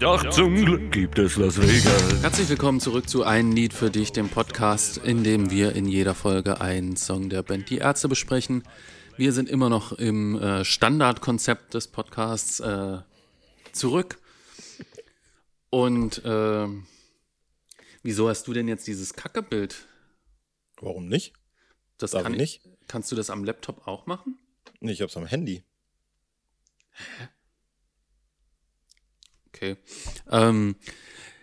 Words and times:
Doch 0.00 0.30
zum 0.30 0.54
Glück 0.54 0.92
gibt 0.92 1.18
es 1.18 1.36
Las 1.36 1.60
Vegas. 1.60 2.22
Herzlich 2.22 2.48
willkommen 2.48 2.78
zurück 2.78 3.08
zu 3.08 3.24
Ein 3.24 3.50
Lied 3.50 3.74
für 3.74 3.90
dich, 3.90 4.12
dem 4.12 4.28
Podcast, 4.28 4.98
in 4.98 5.24
dem 5.24 5.50
wir 5.50 5.74
in 5.74 5.86
jeder 5.86 6.14
Folge 6.14 6.60
einen 6.60 6.96
Song 6.96 7.28
der 7.28 7.42
Band 7.42 7.68
Die 7.68 7.78
Ärzte 7.78 8.08
besprechen. 8.08 8.62
Wir 9.16 9.32
sind 9.32 9.48
immer 9.48 9.68
noch 9.68 9.90
im 9.90 10.40
äh, 10.40 10.64
Standardkonzept 10.64 11.74
des 11.74 11.88
Podcasts 11.88 12.60
äh, 12.60 12.98
zurück. 13.72 14.20
Und 15.68 16.24
äh, 16.24 16.68
wieso 18.04 18.28
hast 18.28 18.46
du 18.46 18.52
denn 18.52 18.68
jetzt 18.68 18.86
dieses 18.86 19.14
Kackebild? 19.14 19.88
Warum 20.80 21.08
nicht? 21.08 21.32
Das 21.98 22.12
Darf 22.12 22.22
kann 22.22 22.34
ich 22.34 22.38
nicht? 22.38 22.68
Kannst 22.86 23.10
du 23.10 23.16
das 23.16 23.30
am 23.30 23.42
Laptop 23.42 23.88
auch 23.88 24.06
machen? 24.06 24.38
Nee, 24.78 24.92
ich 24.92 25.02
hab's 25.02 25.16
am 25.16 25.26
Handy. 25.26 25.64
Okay. 29.58 29.76
Ähm, 30.30 30.76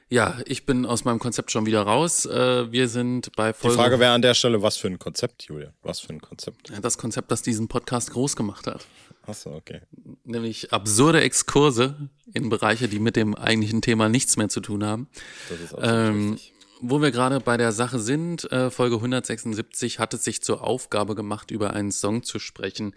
ja, 0.09 0.37
ich 0.45 0.65
bin 0.65 0.85
aus 0.85 1.03
meinem 1.03 1.19
Konzept 1.19 1.51
schon 1.51 1.65
wieder 1.65 1.81
raus. 1.81 2.25
Äh, 2.25 2.71
wir 2.71 2.87
sind 2.87 3.35
bei 3.35 3.51
Die 3.51 3.57
Folge. 3.57 3.75
Frage 3.77 3.99
wäre 3.99 4.13
an 4.13 4.21
der 4.21 4.33
Stelle, 4.35 4.61
was 4.61 4.77
für 4.77 4.87
ein 4.87 4.99
Konzept, 4.99 5.43
Julia? 5.43 5.73
Was 5.83 5.99
für 5.99 6.13
ein 6.13 6.21
Konzept? 6.21 6.71
das 6.81 6.97
Konzept, 6.97 7.31
das 7.31 7.41
diesen 7.41 7.67
Podcast 7.67 8.11
groß 8.11 8.35
gemacht 8.35 8.67
hat. 8.67 8.85
Achso, 9.27 9.53
okay. 9.55 9.81
Nämlich 10.23 10.71
absurde 10.71 11.21
Exkurse 11.21 12.09
in 12.33 12.49
Bereiche, 12.49 12.87
die 12.87 12.99
mit 12.99 13.15
dem 13.15 13.35
eigentlichen 13.35 13.81
Thema 13.81 14.07
nichts 14.07 14.37
mehr 14.37 14.47
zu 14.49 14.61
tun 14.61 14.83
haben. 14.85 15.09
Das 15.49 15.59
ist 15.59 15.73
absolut 15.73 15.89
Ähm, 15.91 16.31
richtig. 16.33 16.53
wo 16.81 17.01
wir 17.01 17.11
gerade 17.11 17.39
bei 17.39 17.57
der 17.57 17.71
Sache 17.71 17.97
sind, 17.99 18.49
äh, 18.51 18.69
Folge 18.69 18.95
176 18.97 19.97
hat 19.99 20.13
es 20.13 20.23
sich 20.23 20.43
zur 20.43 20.63
Aufgabe 20.63 21.15
gemacht, 21.15 21.49
über 21.51 21.73
einen 21.73 21.91
Song 21.91 22.21
zu 22.23 22.37
sprechen, 22.37 22.93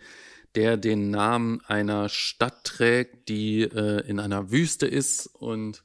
der 0.54 0.76
den 0.76 1.10
Namen 1.10 1.60
einer 1.66 2.08
Stadt 2.08 2.64
trägt, 2.64 3.28
die 3.28 3.62
äh, 3.62 4.06
in 4.08 4.20
einer 4.20 4.50
Wüste 4.50 4.86
ist 4.86 5.26
und 5.26 5.84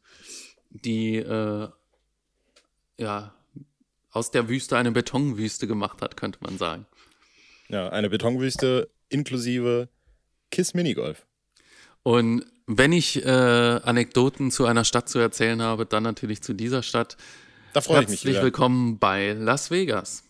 die 0.70 1.18
äh, 1.18 1.70
ja 2.98 3.34
aus 4.12 4.32
der 4.32 4.48
Wüste 4.48 4.78
eine 4.78 4.92
Betonwüste 4.92 5.68
gemacht 5.68 6.02
hat, 6.02 6.18
könnte 6.18 6.40
man 6.42 6.58
sagen. 6.58 6.86
Ja, 7.68 7.90
eine 7.90 8.10
Betonwüste 8.10 8.90
inklusive 9.10 9.90
Kiss 10.52 10.74
Minigolf. 10.74 11.26
Und 12.04 12.46
wenn 12.68 12.92
ich 12.92 13.26
äh, 13.26 13.30
Anekdoten 13.30 14.52
zu 14.52 14.66
einer 14.66 14.86
Stadt 14.86 15.10
zu 15.10 15.20
erzählen 15.20 15.62
habe, 15.62 15.86
dann 15.86 16.04
natürlich 16.04 16.42
zu 16.42 16.54
dieser 16.54 16.84
Stadt. 16.84 17.18
Da 17.74 17.82
freue 17.82 18.04
ich 18.04 18.10
mich 18.10 18.24
Herzlich 18.24 18.44
willkommen 18.44 19.00
bei 19.00 19.34
Las 19.34 19.72
Vegas. 19.72 20.24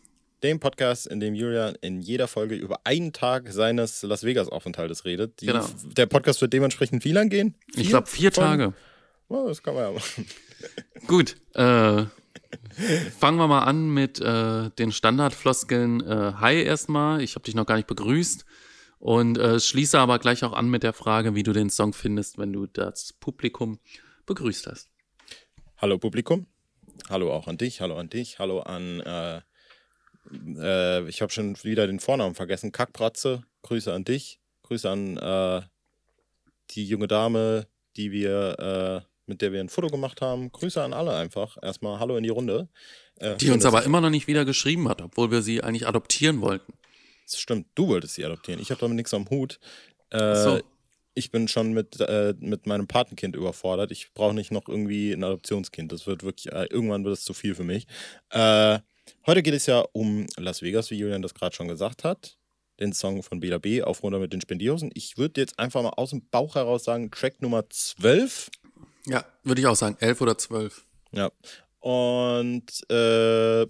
Dem 0.43 0.59
Podcast, 0.59 1.07
in 1.07 1.21
dem 1.21 1.35
Julian 1.35 1.75
in 1.81 2.01
jeder 2.01 2.27
Folge 2.27 2.55
über 2.55 2.81
einen 2.83 3.13
Tag 3.13 3.47
seines 3.49 4.03
Las 4.03 4.23
Vegas-Aufenthaltes 4.25 5.05
redet. 5.05 5.39
Die, 5.39 5.45
Genau. 5.45 5.65
Der 5.95 6.05
Podcast 6.05 6.41
wird 6.41 6.51
dementsprechend 6.51 7.05
wie 7.05 7.13
lang 7.13 7.29
gehen? 7.29 7.55
Ich 7.75 7.87
glaube 7.87 8.07
vier 8.07 8.31
Folgen? 8.31 8.59
Tage. 8.59 8.73
Oh, 9.29 9.47
das 9.47 9.63
kann 9.63 9.73
man 9.73 9.83
ja 9.83 9.91
machen. 9.91 10.27
Gut, 11.07 11.37
äh, 11.53 12.03
fangen 13.17 13.37
wir 13.37 13.47
mal 13.47 13.63
an 13.63 13.89
mit 13.93 14.19
äh, 14.19 14.69
den 14.71 14.91
Standardfloskeln. 14.91 16.01
Äh, 16.01 16.33
hi 16.39 16.61
erstmal, 16.61 17.21
ich 17.21 17.35
habe 17.35 17.45
dich 17.45 17.55
noch 17.55 17.65
gar 17.65 17.77
nicht 17.77 17.87
begrüßt. 17.87 18.45
Und 18.99 19.37
äh, 19.37 19.59
schließe 19.61 19.97
aber 19.97 20.19
gleich 20.19 20.43
auch 20.43 20.53
an 20.53 20.69
mit 20.69 20.83
der 20.83 20.93
Frage, 20.93 21.35
wie 21.35 21.43
du 21.43 21.53
den 21.53 21.69
Song 21.69 21.93
findest, 21.93 22.37
wenn 22.37 22.51
du 22.51 22.67
das 22.67 23.13
Publikum 23.13 23.79
begrüßt 24.25 24.67
hast. 24.67 24.89
Hallo 25.77 25.97
Publikum. 25.97 26.47
Hallo 27.09 27.31
auch 27.33 27.47
an 27.47 27.57
dich. 27.57 27.81
Hallo 27.81 27.97
an 27.97 28.09
dich. 28.09 28.39
Hallo 28.39 28.59
an, 28.59 29.01
äh, 30.31 31.07
ich 31.07 31.21
habe 31.21 31.31
schon 31.31 31.55
wieder 31.63 31.87
den 31.87 31.99
Vornamen 31.99 32.35
vergessen. 32.35 32.71
Kackbratze. 32.71 33.43
Grüße 33.63 33.93
an 33.93 34.03
dich. 34.03 34.39
Grüße 34.63 34.89
an 34.89 35.17
äh, 35.17 35.61
die 36.71 36.85
junge 36.85 37.07
Dame, 37.07 37.67
die 37.95 38.11
wir, 38.11 39.03
äh, 39.05 39.07
mit 39.25 39.41
der 39.41 39.51
wir 39.51 39.59
ein 39.59 39.69
Foto 39.69 39.87
gemacht 39.87 40.21
haben. 40.21 40.51
Grüße 40.51 40.81
an 40.81 40.93
alle 40.93 41.15
einfach. 41.15 41.57
Erstmal 41.61 41.99
Hallo 41.99 42.17
in 42.17 42.23
die 42.23 42.29
Runde. 42.29 42.69
Äh, 43.19 43.35
Die 43.37 43.51
uns 43.51 43.65
aber 43.65 43.83
immer 43.83 44.01
noch 44.01 44.09
nicht 44.09 44.27
wieder 44.27 44.45
geschrieben 44.45 44.89
hat, 44.89 45.01
obwohl 45.01 45.31
wir 45.31 45.41
sie 45.41 45.63
eigentlich 45.63 45.87
adoptieren 45.87 46.41
wollten. 46.41 46.73
Das 47.25 47.39
stimmt, 47.39 47.67
du 47.75 47.87
wolltest 47.87 48.15
sie 48.15 48.25
adoptieren. 48.25 48.59
Ich 48.59 48.69
habe 48.71 48.81
damit 48.81 48.97
nichts 48.97 49.13
am 49.13 49.29
Hut. 49.29 49.59
Äh, 50.09 50.35
so. 50.35 50.61
Ich 51.15 51.31
bin 51.31 51.47
schon 51.47 51.73
mit, 51.73 51.99
äh, 51.99 52.33
mit 52.39 52.65
meinem 52.65 52.87
Patenkind 52.87 53.35
überfordert. 53.35 53.91
Ich 53.91 54.13
brauche 54.13 54.33
nicht 54.33 54.51
noch 54.51 54.67
irgendwie 54.67 55.13
ein 55.13 55.23
Adoptionskind. 55.23 55.91
Das 55.91 56.07
wird 56.07 56.23
wirklich, 56.23 56.51
äh, 56.51 56.65
irgendwann 56.65 57.05
wird 57.05 57.15
es 57.15 57.23
zu 57.23 57.33
viel 57.33 57.53
für 57.53 57.63
mich. 57.63 57.85
Äh, 58.31 58.79
heute 59.25 59.43
geht 59.43 59.53
es 59.53 59.65
ja 59.65 59.83
um 59.93 60.25
Las 60.37 60.61
Vegas, 60.61 60.89
wie 60.91 60.95
Julian 60.97 61.21
das 61.21 61.33
gerade 61.33 61.55
schon 61.55 61.67
gesagt 61.67 62.03
hat. 62.03 62.37
Den 62.79 62.93
Song 62.93 63.21
von 63.21 63.39
Bela 63.39 63.59
B. 63.59 63.83
auf 63.83 64.01
runter 64.03 64.19
mit 64.19 64.33
den 64.33 64.41
Spendiosen. 64.41 64.89
Ich 64.93 65.17
würde 65.17 65.41
jetzt 65.41 65.59
einfach 65.59 65.83
mal 65.83 65.89
aus 65.89 66.09
dem 66.09 66.27
Bauch 66.29 66.55
heraus 66.55 66.83
sagen, 66.83 67.11
Track 67.11 67.41
Nummer 67.41 67.69
12. 67.69 68.49
Ja, 69.05 69.25
würde 69.43 69.61
ich 69.61 69.67
auch 69.67 69.75
sagen, 69.75 69.97
elf 69.99 70.21
oder 70.21 70.37
zwölf. 70.37 70.85
Ja. 71.11 71.31
Und 71.79 72.89
äh, 72.89 73.63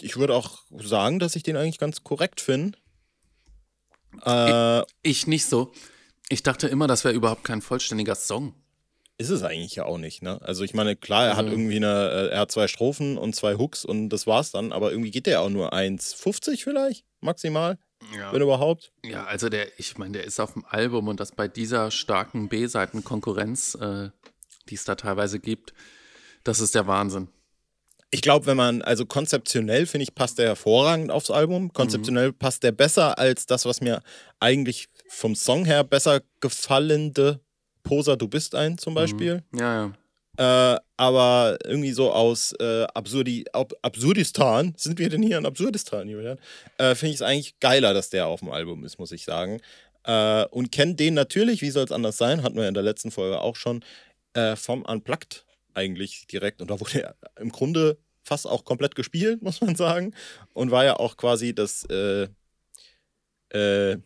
ich 0.00 0.16
würde 0.16 0.34
auch 0.34 0.62
sagen, 0.70 1.18
dass 1.18 1.36
ich 1.36 1.42
den 1.42 1.56
eigentlich 1.56 1.78
ganz 1.78 2.04
korrekt 2.04 2.40
finde. 2.40 2.78
Äh, 4.24 4.82
Ich 5.02 5.26
nicht 5.26 5.46
so. 5.46 5.72
Ich 6.28 6.42
dachte 6.42 6.68
immer, 6.68 6.86
das 6.86 7.04
wäre 7.04 7.14
überhaupt 7.14 7.44
kein 7.44 7.62
vollständiger 7.62 8.14
Song. 8.14 8.54
Ist 9.16 9.30
es 9.30 9.42
eigentlich 9.44 9.76
ja 9.76 9.84
auch 9.84 9.98
nicht, 9.98 10.22
ne? 10.22 10.40
Also 10.42 10.64
ich 10.64 10.74
meine, 10.74 10.96
klar, 10.96 11.26
er 11.26 11.36
hat 11.36 11.44
Also- 11.44 11.52
irgendwie 11.52 11.76
eine, 11.76 12.10
äh, 12.10 12.28
er 12.30 12.40
hat 12.40 12.50
zwei 12.50 12.66
Strophen 12.66 13.16
und 13.16 13.34
zwei 13.36 13.54
Hooks 13.56 13.84
und 13.84 14.08
das 14.08 14.26
war's 14.26 14.50
dann, 14.50 14.72
aber 14.72 14.90
irgendwie 14.90 15.12
geht 15.12 15.26
der 15.26 15.40
auch 15.40 15.50
nur 15.50 15.72
1,50 15.72 16.64
vielleicht, 16.64 17.04
maximal, 17.20 17.78
Ja. 18.18 18.32
wenn 18.32 18.42
überhaupt. 18.42 18.92
Ja, 19.04 19.24
also 19.24 19.48
der, 19.48 19.68
ich 19.78 19.96
meine, 19.98 20.14
der 20.14 20.24
ist 20.24 20.40
auf 20.40 20.54
dem 20.54 20.64
Album 20.64 21.06
und 21.06 21.20
das 21.20 21.30
bei 21.32 21.46
dieser 21.46 21.92
starken 21.92 22.48
B-Seiten-Konkurrenz, 22.48 23.76
äh, 23.76 24.10
die 24.68 24.74
es 24.74 24.84
da 24.84 24.96
teilweise 24.96 25.38
gibt, 25.38 25.74
das 26.42 26.58
ist 26.60 26.74
der 26.74 26.86
Wahnsinn. 26.88 27.28
Ich 28.10 28.20
glaube, 28.22 28.46
wenn 28.46 28.56
man, 28.56 28.82
also 28.82 29.06
konzeptionell 29.06 29.86
finde 29.86 30.04
ich, 30.04 30.14
passt 30.14 30.38
der 30.38 30.46
hervorragend 30.48 31.10
aufs 31.10 31.30
Album. 31.30 31.72
Konzeptionell 31.72 32.32
passt 32.32 32.62
der 32.62 32.70
besser 32.72 33.18
als 33.18 33.46
das, 33.46 33.64
was 33.64 33.80
mir 33.80 34.02
eigentlich 34.40 34.88
vom 35.08 35.34
Song 35.34 35.64
her 35.64 35.82
besser 35.84 36.20
gefallende 36.40 37.40
Poser 37.84 38.16
Du 38.16 38.26
bist 38.26 38.56
ein 38.56 38.76
zum 38.78 38.94
Beispiel. 38.94 39.44
Ja, 39.54 39.86
ja. 39.86 39.92
Äh, 40.36 40.80
aber 40.96 41.58
irgendwie 41.64 41.92
so 41.92 42.10
aus 42.10 42.52
äh, 42.58 42.86
Absurdi 42.92 43.44
Ab 43.52 43.72
Absurdistan, 43.82 44.74
sind 44.76 44.98
wir 44.98 45.08
denn 45.08 45.22
hier 45.22 45.38
in 45.38 45.46
Absurdistan, 45.46 46.08
Julian? 46.08 46.38
Äh, 46.78 46.96
Finde 46.96 47.10
ich 47.10 47.16
es 47.16 47.22
eigentlich 47.22 47.60
geiler, 47.60 47.94
dass 47.94 48.10
der 48.10 48.26
auf 48.26 48.40
dem 48.40 48.50
Album 48.50 48.84
ist, 48.84 48.98
muss 48.98 49.12
ich 49.12 49.24
sagen. 49.24 49.60
Äh, 50.02 50.44
und 50.46 50.72
kennt 50.72 50.98
den 50.98 51.14
natürlich, 51.14 51.62
wie 51.62 51.70
soll 51.70 51.84
es 51.84 51.92
anders 51.92 52.16
sein, 52.16 52.42
hatten 52.42 52.56
wir 52.56 52.66
in 52.66 52.74
der 52.74 52.82
letzten 52.82 53.12
Folge 53.12 53.40
auch 53.40 53.54
schon, 53.54 53.84
äh, 54.34 54.56
vom 54.56 54.82
Unplugged 54.82 55.44
eigentlich 55.72 56.26
direkt. 56.26 56.60
Und 56.60 56.70
da 56.70 56.80
wurde 56.80 57.02
er 57.02 57.16
im 57.38 57.50
Grunde 57.50 57.98
fast 58.24 58.46
auch 58.46 58.64
komplett 58.64 58.96
gespielt, 58.96 59.42
muss 59.42 59.60
man 59.60 59.76
sagen. 59.76 60.14
Und 60.52 60.72
war 60.72 60.84
ja 60.84 60.96
auch 60.96 61.16
quasi 61.16 61.54
das 61.54 61.84
äh, 61.84 62.28
äh, 63.50 63.98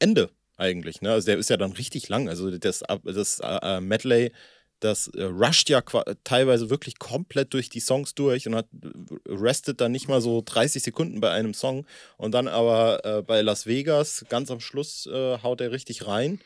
Ende 0.00 0.30
eigentlich. 0.56 1.00
Ne? 1.00 1.12
Also 1.12 1.26
der 1.26 1.38
ist 1.38 1.50
ja 1.50 1.56
dann 1.56 1.72
richtig 1.72 2.08
lang. 2.08 2.28
Also 2.28 2.50
das, 2.56 2.82
das 3.04 3.40
äh, 3.40 3.80
Medley 3.80 4.32
das 4.80 5.08
äh, 5.08 5.24
rusht 5.24 5.70
ja 5.70 5.80
teilweise 6.24 6.70
wirklich 6.70 6.98
komplett 6.98 7.54
durch 7.54 7.68
die 7.68 7.80
Songs 7.80 8.14
durch 8.14 8.46
und 8.46 8.54
hat 8.54 8.66
äh, 8.72 9.32
restet 9.32 9.80
dann 9.80 9.92
nicht 9.92 10.08
mal 10.08 10.20
so 10.20 10.42
30 10.44 10.82
Sekunden 10.82 11.20
bei 11.20 11.30
einem 11.30 11.54
Song 11.54 11.86
und 12.18 12.32
dann 12.32 12.48
aber 12.48 13.04
äh, 13.04 13.22
bei 13.22 13.40
Las 13.42 13.66
Vegas 13.66 14.24
ganz 14.28 14.50
am 14.50 14.60
Schluss 14.60 15.06
äh, 15.06 15.38
haut 15.42 15.60
er 15.60 15.72
richtig 15.72 16.06
rein 16.06 16.40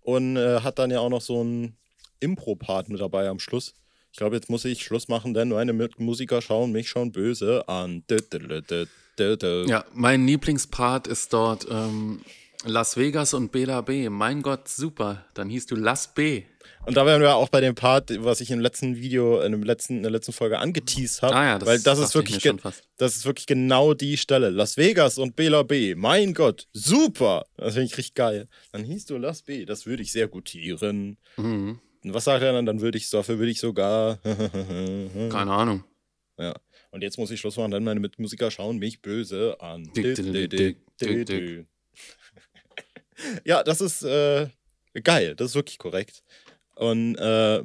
und 0.00 0.36
äh, 0.36 0.60
hat 0.60 0.78
dann 0.78 0.90
ja 0.90 1.00
auch 1.00 1.10
noch 1.10 1.20
so 1.20 1.40
einen 1.40 1.76
Impro-Part 2.20 2.88
mit 2.88 3.00
dabei 3.00 3.28
am 3.28 3.38
Schluss. 3.38 3.74
Ich 4.12 4.18
glaube, 4.18 4.34
jetzt 4.34 4.50
muss 4.50 4.64
ich 4.64 4.82
Schluss 4.82 5.06
machen, 5.06 5.34
denn 5.34 5.50
meine 5.50 5.72
Mitmusiker 5.72 6.42
schauen 6.42 6.72
mich 6.72 6.88
schon 6.88 7.12
böse 7.12 7.68
an. 7.68 8.02
Ja, 9.68 9.84
mein 9.94 10.26
Lieblingspart 10.26 11.06
ist 11.06 11.32
dort 11.32 11.66
ähm, 11.70 12.20
Las 12.64 12.96
Vegas 12.96 13.32
und 13.32 13.52
Bela 13.52 13.80
B. 13.80 14.10
Mein 14.10 14.42
Gott, 14.42 14.68
super. 14.68 15.24
Dann 15.32 15.48
hieß 15.48 15.66
du 15.66 15.76
Las 15.76 16.12
B. 16.12 16.42
Und 16.84 16.96
da 16.96 17.06
wären 17.06 17.20
wir 17.22 17.34
auch 17.34 17.48
bei 17.48 17.60
dem 17.60 17.74
Part, 17.74 18.10
was 18.22 18.40
ich 18.40 18.50
im 18.50 18.60
letzten 18.60 18.96
Video, 18.96 19.40
in, 19.40 19.52
dem 19.52 19.62
letzten, 19.62 19.98
in 19.98 20.02
der 20.02 20.12
letzten 20.12 20.32
Folge 20.32 20.58
angeteased 20.58 21.22
habe. 21.22 21.34
Ah 21.34 21.44
ja, 21.44 21.58
das 21.58 21.68
weil 21.68 21.80
das 21.80 21.98
ist, 21.98 22.14
wirklich 22.14 22.42
das 22.96 23.16
ist 23.16 23.24
wirklich 23.24 23.46
genau 23.46 23.94
die 23.94 24.16
Stelle. 24.16 24.50
Las 24.50 24.76
Vegas 24.76 25.18
und 25.18 25.36
Bela 25.36 25.62
B. 25.62 25.94
Mein 25.94 26.34
Gott, 26.34 26.68
super. 26.72 27.46
Das 27.56 27.74
finde 27.74 27.86
ich 27.86 27.96
richtig 27.96 28.14
geil. 28.14 28.46
Dann 28.72 28.84
hieß 28.84 29.06
du 29.06 29.16
Las 29.16 29.42
B. 29.42 29.64
Das 29.64 29.86
würde 29.86 30.02
ich 30.02 30.12
sehr 30.12 30.28
gutieren. 30.28 31.16
Mhm. 31.36 31.80
Und 32.02 32.14
was 32.14 32.24
sagt 32.24 32.42
er 32.42 32.52
dann? 32.52 32.66
Dann 32.66 32.80
würde 32.80 32.98
ich, 32.98 33.08
dafür 33.08 33.38
würde 33.38 33.52
ich 33.52 33.60
sogar. 33.60 34.16
Keine 35.30 35.52
Ahnung. 35.52 35.84
ja. 36.38 36.54
Und 36.90 37.02
jetzt 37.02 37.18
muss 37.18 37.30
ich 37.30 37.40
Schluss 37.40 37.56
machen, 37.56 37.70
denn 37.70 37.84
meine 37.84 38.00
Mitmusiker 38.00 38.50
schauen 38.50 38.78
mich 38.78 39.00
böse 39.00 39.56
an. 39.60 39.84
Dick, 39.94 40.16
dick, 40.16 40.50
dick, 40.50 40.76
dick, 41.00 41.26
dick. 41.26 41.66
Ja, 43.44 43.62
das 43.62 43.80
ist 43.80 44.02
äh, 44.02 44.48
geil. 45.02 45.34
Das 45.36 45.50
ist 45.50 45.54
wirklich 45.54 45.78
korrekt. 45.78 46.22
Und 46.74 47.16
äh, 47.16 47.62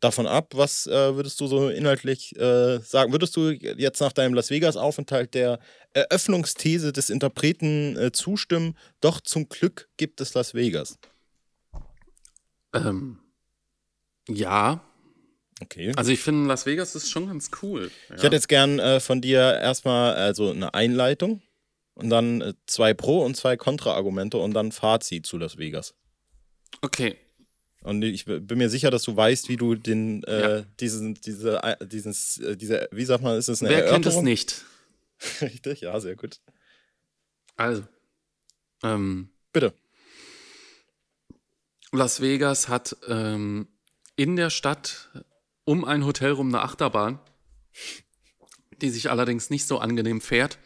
davon 0.00 0.26
ab, 0.26 0.52
was 0.54 0.86
äh, 0.86 1.14
würdest 1.14 1.40
du 1.40 1.46
so 1.46 1.68
inhaltlich 1.68 2.34
äh, 2.36 2.78
sagen? 2.78 3.12
Würdest 3.12 3.36
du 3.36 3.50
jetzt 3.50 4.00
nach 4.00 4.12
deinem 4.12 4.34
Las 4.34 4.50
Vegas-Aufenthalt 4.50 5.34
der 5.34 5.58
Eröffnungsthese 5.92 6.92
des 6.92 7.10
Interpreten 7.10 7.96
äh, 7.96 8.12
zustimmen? 8.12 8.76
Doch 9.00 9.20
zum 9.20 9.48
Glück 9.48 9.88
gibt 9.96 10.20
es 10.20 10.34
Las 10.34 10.54
Vegas. 10.54 10.98
Ähm, 12.74 13.18
ja, 14.28 14.82
Okay. 15.62 15.92
Also 15.96 16.10
ich 16.10 16.20
finde, 16.20 16.48
Las 16.48 16.66
Vegas 16.66 16.94
ist 16.94 17.10
schon 17.10 17.28
ganz 17.28 17.50
cool. 17.62 17.90
Ich 18.14 18.22
hätte 18.22 18.36
jetzt 18.36 18.48
gern 18.48 18.78
äh, 18.78 19.00
von 19.00 19.22
dir 19.22 19.40
erstmal 19.40 20.14
also 20.14 20.50
eine 20.50 20.74
Einleitung 20.74 21.40
und 21.96 22.08
dann 22.10 22.40
äh, 22.40 22.54
zwei 22.66 22.94
Pro- 22.94 23.24
und 23.24 23.36
zwei 23.36 23.56
Kontra-Argumente 23.56 24.38
und 24.38 24.54
dann 24.54 24.70
Fazit 24.72 25.26
zu 25.26 25.36
Las 25.38 25.58
Vegas. 25.58 25.94
Okay. 26.82 27.16
Und 27.82 28.02
ich 28.02 28.24
bin 28.24 28.46
mir 28.58 28.68
sicher, 28.68 28.90
dass 28.90 29.02
du 29.02 29.16
weißt, 29.16 29.48
wie 29.48 29.56
du 29.56 29.74
den, 29.74 30.22
äh, 30.24 30.40
Ja. 30.58 30.60
diesen, 30.80 31.14
diese, 31.14 31.62
äh, 31.62 31.86
dieses, 31.86 32.38
äh, 32.38 32.56
diese, 32.56 32.88
wie 32.92 33.04
sagt 33.04 33.22
man, 33.22 33.36
ist 33.38 33.48
das 33.48 33.60
eine 33.60 33.70
Wer 33.70 33.86
kennt 33.86 34.06
es 34.06 34.14
Erörterung? 34.14 34.24
nicht? 34.24 34.64
Richtig, 35.40 35.80
ja, 35.82 35.98
sehr 36.00 36.16
gut. 36.16 36.40
Also, 37.56 37.84
ähm, 38.82 39.30
Bitte. 39.52 39.72
Las 41.92 42.20
Vegas 42.20 42.68
hat 42.68 42.96
ähm, 43.08 43.68
in 44.16 44.36
der 44.36 44.50
Stadt 44.50 45.08
um 45.64 45.84
ein 45.84 46.04
Hotel 46.04 46.32
rum 46.32 46.48
eine 46.48 46.62
Achterbahn, 46.62 47.18
die 48.82 48.90
sich 48.90 49.10
allerdings 49.10 49.48
nicht 49.50 49.66
so 49.66 49.78
angenehm 49.78 50.20
fährt. 50.20 50.58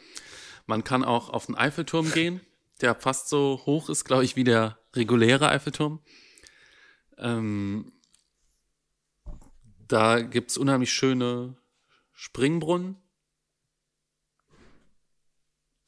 Man 0.71 0.85
kann 0.85 1.03
auch 1.03 1.31
auf 1.31 1.47
den 1.47 1.57
Eiffelturm 1.57 2.13
gehen, 2.13 2.41
der 2.81 2.95
fast 2.95 3.29
so 3.29 3.61
hoch 3.67 3.91
ist, 3.91 4.05
glaube 4.05 4.25
ich, 4.25 4.37
wie 4.37 4.45
der 4.45 4.79
reguläre 4.95 5.49
Eiffelturm. 5.49 5.99
Ähm, 7.19 7.91
da 9.89 10.21
gibt 10.21 10.53
es 10.53 10.57
unheimlich 10.57 10.93
schöne 10.93 11.57
Springbrunnen. 12.13 12.95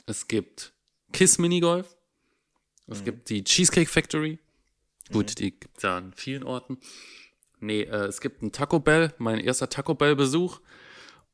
Es 0.07 0.27
gibt 0.27 0.73
Kiss 1.13 1.39
Minigolf. 1.39 1.97
Es 2.89 3.05
gibt 3.05 3.31
die 3.31 3.45
Cheesecake 3.45 3.89
Factory. 3.89 4.41
Gut, 5.13 5.39
die 5.39 5.53
gibt 5.53 5.77
es 5.77 5.85
ja 5.85 5.97
an 5.97 6.13
vielen 6.13 6.43
Orten. 6.43 6.79
Nee, 7.61 7.83
äh, 7.83 8.07
es 8.07 8.21
gibt 8.21 8.43
ein 8.43 8.51
Taco 8.51 8.81
Bell, 8.81 9.15
mein 9.19 9.39
erster 9.39 9.69
Taco 9.69 9.95
Bell-Besuch 9.95 10.61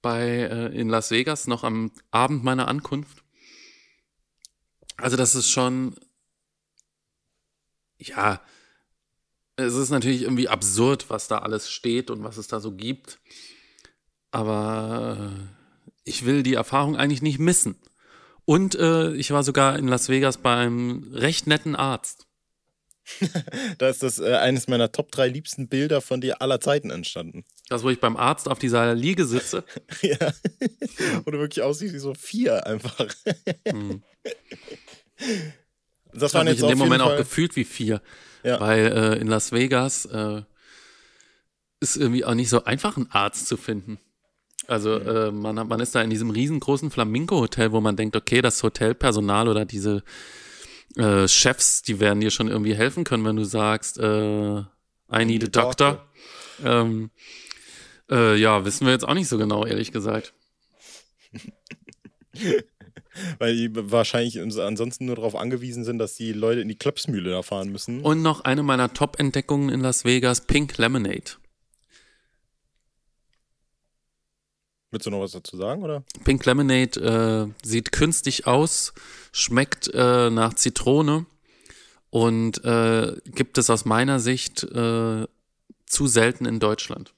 bei 0.03 0.27
äh, 0.27 0.79
in 0.79 0.91
Las 0.91 1.11
Vegas, 1.11 1.47
noch 1.47 1.65
am 1.65 1.93
Abend 2.11 2.45
meiner 2.45 2.69
Ankunft. 2.69 3.25
Also 4.99 5.17
das 5.17 5.35
ist 5.35 5.49
schon, 5.49 5.95
ja, 7.99 8.43
es 9.57 9.75
ist 9.75 9.91
natürlich 9.91 10.23
irgendwie 10.23 10.49
absurd, 10.49 11.09
was 11.09 11.29
da 11.29 11.39
alles 11.39 11.71
steht 11.71 12.11
und 12.11 12.23
was 12.23 12.37
es 12.37 12.49
da 12.49 12.61
so 12.61 12.73
gibt. 12.73 13.19
Aber 14.31 15.19
äh, 15.19 15.59
ich 16.05 16.27
will 16.27 16.43
die 16.43 16.55
Erfahrung 16.55 16.97
eigentlich 16.97 17.23
nicht 17.23 17.39
missen. 17.39 17.77
Und 18.45 18.75
äh, 18.77 19.13
ich 19.15 19.31
war 19.31 19.43
sogar 19.43 19.79
in 19.79 19.89
Las 19.89 20.09
Vegas 20.09 20.39
beim 20.39 21.11
recht 21.13 21.47
netten 21.47 21.77
Arzt. 21.77 22.27
Da 23.79 23.89
ist 23.89 24.03
das 24.03 24.19
äh, 24.19 24.35
eines 24.35 24.69
meiner 24.69 24.93
Top 24.93 25.11
3 25.13 25.29
liebsten 25.29 25.69
Bilder 25.69 26.01
von 26.01 26.21
dir 26.21 26.43
aller 26.43 26.61
Zeiten 26.61 26.91
entstanden. 26.91 27.45
Das, 27.69 27.83
wo 27.83 27.91
ich 27.91 28.01
beim 28.01 28.17
Arzt 28.17 28.49
auf 28.49 28.59
dieser 28.59 28.95
Liege 28.95 29.25
sitze. 29.25 29.65
ja. 30.03 30.33
Oder 31.27 31.39
wirklich 31.39 31.63
aussieht 31.63 31.93
wie 31.93 31.99
so 31.99 32.15
vier 32.15 32.67
einfach. 32.67 33.15
Hm. 33.67 34.03
Das 36.13 36.33
Ich 36.33 36.39
habe 36.39 36.51
mich 36.51 36.61
in 36.61 36.69
dem 36.69 36.79
Moment 36.79 37.03
auch 37.03 37.09
Fall- 37.09 37.19
gefühlt 37.19 37.57
wie 37.57 37.65
vier. 37.65 38.01
Ja. 38.43 38.61
Weil 38.61 38.87
äh, 38.87 39.19
in 39.21 39.27
Las 39.27 39.53
Vegas 39.53 40.05
äh, 40.07 40.43
ist 41.81 41.97
irgendwie 41.97 42.25
auch 42.25 42.35
nicht 42.35 42.49
so 42.49 42.65
einfach, 42.65 42.97
einen 42.97 43.11
Arzt 43.11 43.47
zu 43.47 43.57
finden. 43.57 43.99
Also 44.67 44.99
Mhm. 44.99 45.07
äh, 45.09 45.31
man, 45.33 45.59
hat- 45.59 45.69
man 45.69 45.81
ist 45.81 45.95
da 45.95 46.03
in 46.03 46.11
diesem 46.11 46.31
riesengroßen 46.31 46.91
Flamingo-Hotel, 46.91 47.73
wo 47.73 47.81
man 47.81 47.97
denkt, 47.97 48.17
okay, 48.17 48.41
das 48.43 48.63
Hotelpersonal 48.63 49.49
oder 49.49 49.65
diese 49.65 50.03
äh, 50.97 51.29
Chefs, 51.29 51.83
die 51.83 52.01
werden 52.01 52.21
dir 52.21 52.31
schon 52.31 52.49
irgendwie 52.49 52.75
helfen 52.75 53.05
können, 53.05 53.25
wenn 53.25 53.37
du 53.37 53.45
sagst, 53.45 53.99
äh, 53.99 54.59
I 54.61 55.25
need 55.25 55.45
a 55.45 55.47
doctor. 55.49 56.07
Ähm, 56.65 57.11
äh, 58.11 58.37
ja, 58.37 58.65
wissen 58.65 58.87
wir 58.87 58.93
jetzt 58.95 59.07
auch 59.07 59.15
nicht 59.15 59.29
so 59.29 59.37
genau, 59.39 59.65
ehrlich 59.67 59.93
gesagt. 59.93 60.33
Weil 63.39 63.57
die 63.57 63.71
wahrscheinlich 63.73 64.41
ansonsten 64.41 65.07
nur 65.07 65.17
darauf 65.17 65.35
angewiesen 65.35 65.85
sind, 65.85 65.99
dass 65.99 66.15
die 66.15 66.33
Leute 66.33 66.61
in 66.61 66.69
die 66.69 66.77
Klöpsmühle 66.77 67.31
da 67.31 67.43
fahren 67.43 67.71
müssen. 67.71 68.01
Und 68.03 68.23
noch 68.23 68.43
eine 68.43 68.63
meiner 68.63 68.93
Top-Entdeckungen 68.93 69.69
in 69.71 69.81
Las 69.81 70.05
Vegas, 70.05 70.43
Pink 70.43 70.79
Lemonade. 70.79 71.33
Willst 74.91 75.07
du 75.07 75.11
noch 75.11 75.21
was 75.21 75.33
dazu 75.33 75.57
sagen, 75.57 75.83
oder? 75.83 76.03
Pink 76.25 76.47
Lemonade 76.47 77.53
äh, 77.63 77.67
sieht 77.67 77.93
künstlich 77.93 78.47
aus, 78.47 78.95
schmeckt 79.33 79.91
äh, 79.93 80.31
nach 80.31 80.55
Zitrone 80.55 81.27
und 82.11 82.65
äh, 82.65 83.17
gibt 83.27 83.59
es 83.59 83.69
aus 83.69 83.85
meiner 83.85 84.19
Sicht 84.19 84.63
äh, 84.63 85.27
zu 85.85 86.07
selten 86.07 86.47
in 86.47 86.59
Deutschland. 86.59 87.15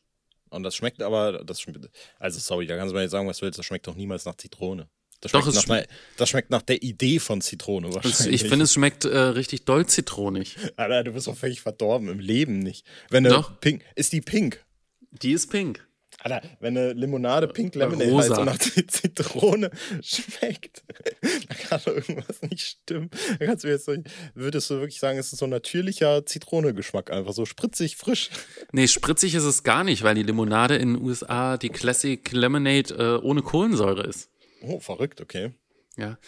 Und 0.48 0.64
das 0.64 0.74
schmeckt 0.74 1.00
aber, 1.00 1.44
das 1.44 1.60
schmeckt, 1.60 1.88
also 2.18 2.40
sorry, 2.40 2.66
da 2.66 2.76
kannst 2.76 2.90
du 2.90 2.96
mir 2.96 3.02
jetzt 3.02 3.12
sagen, 3.12 3.28
was 3.28 3.38
du 3.38 3.46
willst, 3.46 3.58
das 3.58 3.66
schmeckt 3.66 3.86
doch 3.86 3.94
niemals 3.94 4.24
nach 4.24 4.34
Zitrone. 4.34 4.88
Das 5.20 5.32
Doch, 5.32 5.42
schmeckt, 5.42 5.56
es 5.58 5.66
nach, 5.66 5.76
einer- 5.76 5.86
das 6.16 6.28
schmeckt 6.30 6.50
nach 6.50 6.62
der 6.62 6.82
Idee 6.82 7.18
von 7.18 7.40
Zitrone 7.42 7.92
wahrscheinlich. 7.94 8.42
ich 8.42 8.48
finde, 8.48 8.64
es 8.64 8.72
schmeckt 8.72 9.04
äh, 9.04 9.16
richtig 9.18 9.64
doll 9.66 9.86
zitronig. 9.86 10.56
Alter, 10.76 11.04
du 11.04 11.12
bist 11.12 11.26
doch 11.26 11.36
völlig 11.36 11.60
verdorben, 11.60 12.08
im 12.08 12.20
Leben 12.20 12.58
nicht. 12.60 12.86
Wenn 13.10 13.24
Doch. 13.24 13.60
Pink, 13.60 13.82
ist 13.96 14.12
die 14.12 14.22
pink? 14.22 14.64
Die 15.10 15.32
ist 15.32 15.50
pink. 15.50 15.86
Alter, 16.22 16.42
wenn 16.60 16.76
eine 16.76 16.92
Limonade 16.92 17.48
Pink 17.48 17.74
Lemonade 17.74 18.04
Äh, 18.04 18.10
Rosa. 18.10 18.28
heißt 18.30 18.38
und 18.38 18.44
nach 18.46 18.58
Zitrone 18.58 19.70
schmeckt, 20.02 20.82
dann 21.22 21.58
kann 21.58 21.80
doch 21.84 21.94
irgendwas 21.94 22.42
nicht 22.42 22.60
stimmen. 22.66 23.10
Dann 23.38 23.48
kannst 23.48 23.64
du 23.64 23.68
jetzt 23.68 23.84
so, 23.86 23.94
würdest 24.34 24.68
du 24.70 24.74
wirklich 24.76 25.00
sagen, 25.00 25.18
es 25.18 25.32
ist 25.32 25.38
so 25.38 25.46
ein 25.46 25.50
natürlicher 25.50 26.24
Zitrone-Geschmack, 26.26 27.10
einfach 27.10 27.32
so 27.32 27.44
spritzig, 27.46 27.96
frisch. 27.96 28.30
Nee, 28.72 28.86
spritzig 28.88 29.34
ist 29.34 29.44
es 29.44 29.62
gar 29.62 29.84
nicht, 29.84 30.02
weil 30.02 30.14
die 30.14 30.22
Limonade 30.22 30.76
in 30.76 30.94
den 30.94 31.02
USA 31.02 31.56
die 31.58 31.68
Classic 31.70 32.30
Lemonade 32.32 32.94
äh, 33.20 33.24
ohne 33.24 33.42
Kohlensäure 33.42 34.02
ist. 34.06 34.29
Oh, 34.62 34.80
verrückt, 34.80 35.20
okay. 35.20 35.52
Ja. 35.96 36.18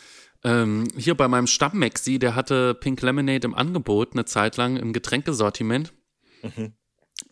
Ähm, 0.44 0.88
hier 0.96 1.14
bei 1.14 1.28
meinem 1.28 1.46
Stamm-Maxi, 1.46 2.18
der 2.18 2.34
hatte 2.34 2.74
Pink 2.74 3.00
Lemonade 3.02 3.46
im 3.46 3.54
Angebot 3.54 4.12
eine 4.12 4.24
Zeit 4.24 4.56
lang 4.56 4.76
im 4.76 4.92
Getränkesortiment. 4.92 5.92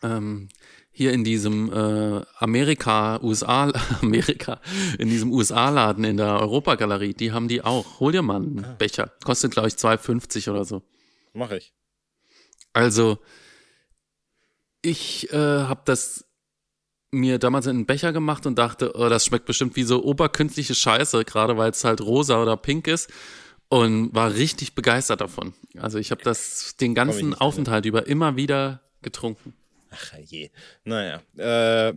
Ähm, 0.03 0.49
hier 0.93 1.13
in 1.13 1.25
diesem 1.25 1.73
äh, 1.73 2.25
Amerika, 2.39 3.21
USA, 3.23 3.73
Amerika, 4.03 4.61
in 4.99 5.09
diesem 5.09 5.33
USA-Laden 5.33 6.05
in 6.05 6.17
der 6.17 6.39
Europagalerie, 6.41 7.15
die 7.15 7.33
haben 7.33 7.49
die 7.49 7.63
auch. 7.63 8.01
Hol 8.01 8.13
dir 8.13 8.23
mal 8.23 8.37
einen 8.37 8.77
Becher. 8.79 9.13
Kostet, 9.25 9.53
glaube 9.53 9.69
ich, 9.69 9.75
2,50 9.75 10.51
oder 10.51 10.65
so. 10.65 10.83
Mach 11.33 11.51
ich. 11.51 11.73
Also, 12.73 13.19
ich 14.83 15.33
äh, 15.33 15.37
habe 15.37 15.83
das 15.85 16.27
mir 17.11 17.39
damals 17.39 17.67
in 17.67 17.77
einen 17.77 17.87
Becher 17.87 18.13
gemacht 18.13 18.47
und 18.47 18.59
dachte, 18.59 18.93
oh, 18.95 19.09
das 19.09 19.25
schmeckt 19.25 19.47
bestimmt 19.47 19.77
wie 19.77 19.83
so 19.83 20.03
oberkünstliche 20.05 20.75
Scheiße, 20.75 21.25
gerade 21.25 21.57
weil 21.57 21.71
es 21.71 21.85
halt 21.85 22.01
rosa 22.01 22.41
oder 22.41 22.57
pink 22.57 22.87
ist. 22.87 23.11
Und 23.69 24.13
war 24.13 24.35
richtig 24.35 24.75
begeistert 24.75 25.21
davon. 25.21 25.55
Also 25.79 25.99
ich 25.99 26.11
habe 26.11 26.25
das 26.25 26.75
den 26.81 26.93
ganzen 26.93 27.35
Aufenthalt 27.35 27.87
über 27.87 28.09
immer 28.09 28.35
wieder 28.35 28.81
getrunken. 29.01 29.55
Ach 29.91 30.13
je. 30.19 30.51
Naja. 30.85 31.23
Äh, 31.37 31.95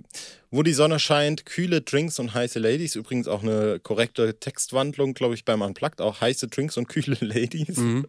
wo 0.52 0.62
die 0.62 0.74
Sonne 0.74 1.00
scheint, 1.00 1.48
kühle 1.48 1.82
Drinks 1.82 2.20
und 2.20 2.34
heiße 2.34 2.60
Ladies. 2.60 2.96
Übrigens 2.96 3.28
auch 3.28 3.42
eine 3.42 3.80
korrekte 3.80 4.40
Textwandlung, 4.40 5.16
glaube 5.16 5.34
ich, 5.34 5.46
beim 5.46 5.62
Unplugged. 5.62 6.02
Auch 6.02 6.22
heiße 6.22 6.48
Drinks 6.48 6.78
und 6.78 6.90
kühle 6.90 7.18
Ladies. 7.22 7.78
Mhm. 7.78 8.08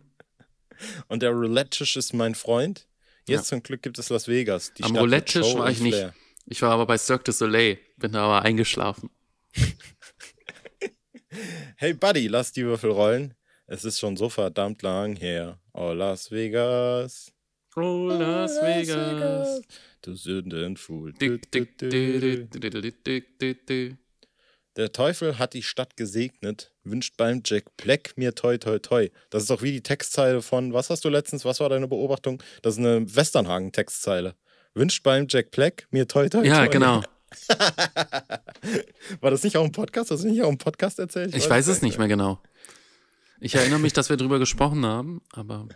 Und 1.09 1.23
der 1.23 1.31
Roulette-Tisch 1.31 1.97
ist 1.97 2.13
mein 2.13 2.35
Freund. 2.35 2.87
Jetzt 3.27 3.47
zum 3.47 3.63
Glück 3.63 3.83
gibt 3.83 3.99
es 3.99 4.11
Las 4.11 4.29
Vegas. 4.29 4.75
Die 4.75 4.85
Am 4.85 4.97
Roulette-Tisch 4.97 5.55
war 5.55 5.71
ich 5.71 5.81
nicht. 5.81 5.95
Flair. 5.95 6.15
Ich 6.47 6.61
war 6.63 6.73
aber 6.73 6.87
bei 6.87 6.99
Cirque 6.99 7.25
du 7.25 7.33
Soleil, 7.33 7.79
bin 7.97 8.13
da 8.13 8.25
aber 8.25 8.43
eingeschlafen. 8.43 9.11
hey 11.77 11.95
Buddy, 11.95 12.29
lass 12.29 12.53
die 12.53 12.65
Würfel 12.65 12.91
rollen. 12.91 13.35
Es 13.67 13.85
ist 13.85 13.99
schon 13.99 14.17
so 14.17 14.29
verdammt 14.29 14.83
lang 14.83 15.17
her. 15.17 15.59
Oh 15.73 15.93
Las 15.93 16.31
Vegas. 16.31 17.33
Oh, 17.77 17.81
oh 17.81 18.09
Las. 18.09 18.57
Vegas. 18.61 19.63
Du 20.03 20.15
Sündenfuhl. 20.15 21.15
Der 24.77 24.93
Teufel 24.93 25.39
hat 25.39 25.55
die 25.55 25.63
Stadt 25.63 25.97
gesegnet, 25.97 26.73
wünscht 26.83 27.17
beim 27.17 27.43
Jack 27.45 27.77
Black 27.77 28.19
mir 28.19 28.35
toi 28.35 28.59
toi 28.59 28.79
toi. 28.81 29.09
Das 29.31 29.43
ist 29.45 29.51
doch 29.51 29.63
wie 29.63 29.73
die 29.73 29.83
Textzeile 29.83 30.43
von, 30.43 30.73
was 30.75 30.91
hast 30.91 31.05
du 31.05 31.09
letztens, 31.09 31.45
was 31.45 31.61
war 31.61 31.69
deine 31.69 31.89
Beobachtung? 31.89 32.43
Das 32.63 32.75
ist 32.75 32.81
eine 32.81 33.03
Westernhagen-Textzeile. 33.15 34.35
Wünscht 34.75 35.03
beim 35.03 35.27
Jack 35.29 35.51
Black 35.53 35.87
mir 35.91 36.07
toi 36.09 36.29
toi 36.29 36.45
Ja, 36.45 36.65
toi. 36.65 36.69
genau. 36.69 37.03
War 39.21 39.31
das 39.31 39.43
nicht 39.43 39.57
auch 39.57 39.65
im 39.65 39.73
Podcast? 39.73 40.11
Hast 40.11 40.25
du 40.25 40.29
nicht 40.29 40.43
auch 40.43 40.49
im 40.51 40.59
Podcast 40.59 40.99
erzählt? 40.99 41.35
Ich 41.35 41.49
weiß 41.49 41.67
es 41.69 41.83
nicht 41.83 41.99
mehr 41.99 42.09
genau. 42.09 42.41
Ich 43.41 43.55
erinnere 43.55 43.79
mich, 43.81 43.93
dass 43.93 44.09
wir 44.11 44.17
drüber 44.17 44.39
gesprochen 44.39 44.87
haben, 44.87 45.21
aber. 45.33 45.69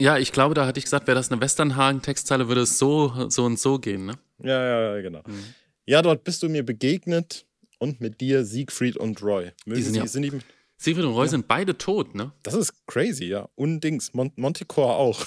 Ja, 0.00 0.18
ich 0.18 0.30
glaube, 0.32 0.54
da 0.54 0.66
hatte 0.66 0.78
ich 0.78 0.84
gesagt, 0.84 1.06
wäre 1.06 1.14
das 1.16 1.30
eine 1.32 1.40
Westernhagen-Textzeile, 1.40 2.48
würde 2.48 2.62
es 2.62 2.78
so, 2.78 3.28
so 3.30 3.44
und 3.44 3.58
so 3.58 3.78
gehen, 3.78 4.06
ne? 4.06 4.14
Ja, 4.38 4.62
ja, 4.64 4.96
ja, 4.96 5.02
genau. 5.02 5.22
Mhm. 5.26 5.44
Ja, 5.86 6.02
dort 6.02 6.24
bist 6.24 6.42
du 6.42 6.48
mir 6.48 6.64
begegnet 6.64 7.46
und 7.78 8.00
mit 8.00 8.20
dir 8.20 8.44
Siegfried 8.44 8.96
und 8.96 9.22
Roy. 9.22 9.52
Mögen 9.64 9.82
sind 9.82 9.94
sie, 9.94 9.98
ja- 10.00 10.06
sind 10.06 10.22
die, 10.22 10.32
Siegfried 10.76 11.06
und 11.06 11.14
Roy 11.14 11.28
sind 11.28 11.48
beide 11.48 11.76
tot, 11.78 12.14
ne? 12.14 12.32
das 12.42 12.54
ist 12.54 12.86
crazy, 12.86 13.24
ja. 13.24 13.48
Und 13.54 13.80
Dings, 13.80 14.12
Mon 14.12 14.30
Montecore 14.36 14.94
auch. 14.94 15.24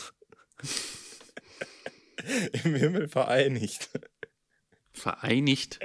Im 2.63 2.75
Himmel 2.75 3.07
vereinigt. 3.07 3.89
Vereinigt? 4.91 5.79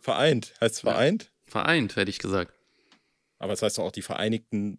Vereint. 0.00 0.54
Heißt 0.60 0.74
es 0.76 0.80
vereint? 0.80 1.32
Vereint, 1.46 1.96
hätte 1.96 2.10
ich 2.10 2.18
gesagt. 2.18 2.52
Aber 3.38 3.52
es 3.52 3.62
heißt 3.62 3.78
doch 3.78 3.84
auch 3.84 3.92
die 3.92 4.02
Vereinigten 4.02 4.78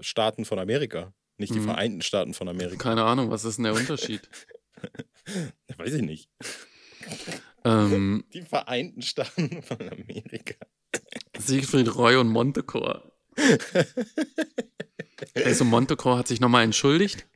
Staaten 0.00 0.44
von 0.44 0.58
Amerika. 0.58 1.12
Nicht 1.36 1.54
die 1.54 1.58
Mhm. 1.60 1.64
Vereinten 1.64 2.02
Staaten 2.02 2.34
von 2.34 2.48
Amerika. 2.48 2.76
Keine 2.76 3.04
Ahnung, 3.04 3.30
was 3.30 3.44
ist 3.44 3.56
denn 3.56 3.64
der 3.64 3.74
Unterschied? 3.74 4.28
Weiß 5.76 5.94
ich 5.94 6.02
nicht. 6.02 6.30
ähm, 7.64 8.24
Die 8.32 8.42
Vereinten 8.42 9.02
Staaten 9.02 9.62
von 9.62 9.78
Amerika. 9.90 10.54
Siegfried 11.38 11.94
Roy 11.94 12.16
und 12.16 12.28
Montecore. 12.28 13.12
Also 15.34 15.64
Montecore 15.64 16.18
hat 16.18 16.28
sich 16.28 16.40
nochmal 16.40 16.64
entschuldigt. 16.64 17.26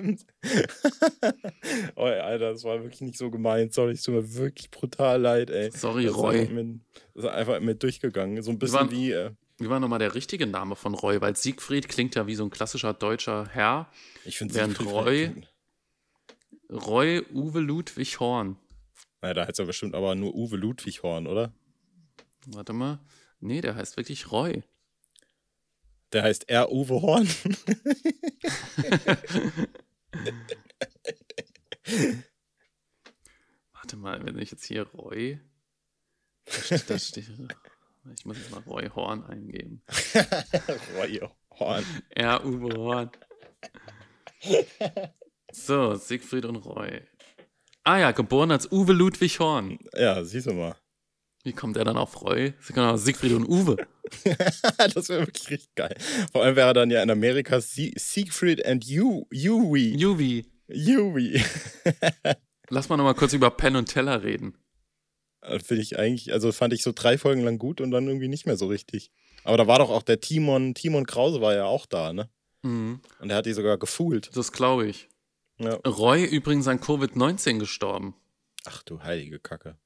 Bestimmt. 0.00 0.26
oh, 1.96 2.02
Alter, 2.04 2.52
das 2.52 2.64
war 2.64 2.82
wirklich 2.82 3.00
nicht 3.02 3.16
so 3.18 3.30
gemeint. 3.30 3.72
Sorry, 3.74 3.92
es 3.92 4.02
tut 4.02 4.14
mir 4.14 4.34
wirklich 4.34 4.70
brutal 4.70 5.20
leid, 5.20 5.50
ey. 5.50 5.70
Sorry, 5.70 6.04
Das 6.04 6.12
ist 6.12 6.18
Roy. 6.18 6.40
einfach 6.40 6.52
mit, 6.54 6.80
das 7.14 7.24
ist 7.24 7.30
einfach 7.30 7.60
mit 7.60 7.82
durchgegangen. 7.82 8.42
So 8.42 8.50
ein 8.50 8.58
bisschen 8.58 8.78
waren- 8.78 8.90
wie. 8.90 9.12
Äh, 9.12 9.30
Wie 9.58 9.68
war 9.68 9.78
nochmal 9.80 9.98
der 9.98 10.14
richtige 10.14 10.46
Name 10.46 10.74
von 10.76 10.94
Roy? 10.94 11.20
Weil 11.20 11.36
Siegfried 11.36 11.88
klingt 11.88 12.14
ja 12.14 12.26
wie 12.26 12.34
so 12.34 12.44
ein 12.44 12.50
klassischer 12.50 12.94
deutscher 12.94 13.46
Herr. 13.52 13.90
ich 14.24 14.38
finde 14.38 14.54
Während 14.54 14.80
Roy- 14.80 15.32
Roy 16.70 17.22
Uwe 17.34 17.60
Ludwig 17.60 18.20
Horn. 18.20 18.56
Na, 19.22 19.34
da 19.34 19.46
heißt 19.46 19.58
er 19.58 19.66
bestimmt 19.66 19.94
aber 19.94 20.14
nur 20.14 20.34
Uwe 20.34 20.56
Ludwig 20.56 21.02
Horn, 21.02 21.26
oder? 21.26 21.52
Warte 22.46 22.72
mal. 22.72 23.00
Nee, 23.40 23.60
der 23.60 23.74
heißt 23.74 23.96
wirklich 23.96 24.30
Roy. 24.32 24.62
Der 26.12 26.22
heißt 26.22 26.48
R. 26.48 26.72
Uwe 26.72 27.02
Horn. 27.02 27.28
Warte 33.72 33.96
mal, 33.96 34.24
wenn 34.24 34.38
ich 34.38 34.50
jetzt 34.50 34.64
hier 34.64 34.82
Roy. 34.88 35.40
Da 36.88 36.98
steht, 36.98 37.30
ich 38.16 38.24
muss 38.24 38.38
jetzt 38.38 38.50
mal 38.50 38.60
Roy 38.60 38.88
Horn 38.88 39.24
eingeben. 39.24 39.82
Roy 40.96 41.20
Horn. 41.58 41.84
R. 42.10 42.44
Uwe 42.44 42.76
Horn. 42.76 43.10
So, 45.52 45.94
Siegfried 45.94 46.44
und 46.44 46.56
Roy. 46.56 47.02
Ah 47.84 47.98
ja, 47.98 48.10
geboren 48.12 48.50
als 48.50 48.70
Uwe 48.70 48.92
Ludwig 48.92 49.38
Horn. 49.40 49.78
Ja, 49.94 50.22
siehst 50.24 50.46
du 50.46 50.54
mal. 50.54 50.76
Wie 51.42 51.52
kommt 51.52 51.76
er 51.76 51.84
dann 51.84 51.96
auf 51.96 52.20
Roy? 52.22 52.52
Genau, 52.68 52.96
Siegfried 52.96 53.32
und 53.32 53.46
Uwe. 53.48 53.76
das 54.94 55.08
wäre 55.08 55.26
wirklich 55.26 55.48
richtig 55.50 55.74
geil. 55.74 55.96
Vor 56.32 56.42
allem 56.44 56.56
wäre 56.56 56.68
er 56.68 56.74
dann 56.74 56.90
ja 56.90 57.02
in 57.02 57.10
Amerika 57.10 57.60
Sie 57.60 57.94
Siegfried 57.96 58.64
and 58.66 58.84
you, 58.84 59.24
Yui. 59.30 59.96
Juvi. 59.96 60.44
Yui. 60.68 61.42
Lass 62.68 62.88
mal 62.88 62.96
nochmal 62.96 63.14
kurz 63.14 63.32
über 63.32 63.50
Penn 63.50 63.76
und 63.76 63.86
Teller 63.86 64.22
reden. 64.22 64.54
Finde 65.64 65.82
ich 65.82 65.98
eigentlich, 65.98 66.32
also 66.32 66.52
fand 66.52 66.74
ich 66.74 66.82
so 66.82 66.92
drei 66.94 67.16
Folgen 67.16 67.42
lang 67.42 67.58
gut 67.58 67.80
und 67.80 67.90
dann 67.90 68.06
irgendwie 68.06 68.28
nicht 68.28 68.44
mehr 68.46 68.56
so 68.58 68.66
richtig. 68.66 69.10
Aber 69.42 69.56
da 69.56 69.66
war 69.66 69.78
doch 69.78 69.88
auch 69.90 70.02
der 70.02 70.20
Timon, 70.20 70.74
Timon 70.74 71.06
Krause 71.06 71.40
war 71.40 71.54
ja 71.54 71.64
auch 71.64 71.86
da, 71.86 72.12
ne? 72.12 72.28
Mhm, 72.62 73.00
Und 73.20 73.30
er 73.30 73.36
hat 73.36 73.46
die 73.46 73.54
sogar 73.54 73.78
gefühlt. 73.78 74.30
das 74.36 74.52
glaube 74.52 74.86
ich. 74.86 75.08
Ja. 75.58 75.76
Roy 75.86 76.24
übrigens 76.24 76.68
an 76.68 76.78
Covid-19 76.80 77.58
gestorben. 77.58 78.14
Ach 78.66 78.82
du 78.82 79.02
heilige 79.02 79.40
Kacke. 79.40 79.78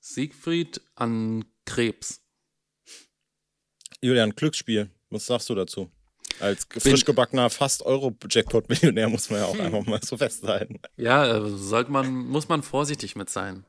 Siegfried 0.00 0.80
an 0.96 1.44
Krebs. 1.66 2.22
Julian, 4.00 4.34
Glücksspiel. 4.34 4.90
Was 5.10 5.26
sagst 5.26 5.48
du 5.50 5.54
dazu? 5.54 5.90
Als 6.40 6.66
frisch 6.78 7.04
gebackener 7.04 7.50
fast 7.50 7.82
Euro-Jackpot-Millionär 7.82 9.08
muss 9.08 9.28
man 9.28 9.40
ja 9.40 9.46
auch 9.46 9.58
einfach 9.58 9.84
mal 9.84 10.00
so 10.02 10.16
festhalten. 10.16 10.80
Ja, 10.96 11.36
äh, 11.36 11.50
sollte 11.50 11.90
man, 11.90 12.10
muss 12.10 12.48
man 12.48 12.62
vorsichtig 12.62 13.14
mit 13.14 13.28
sein. 13.28 13.66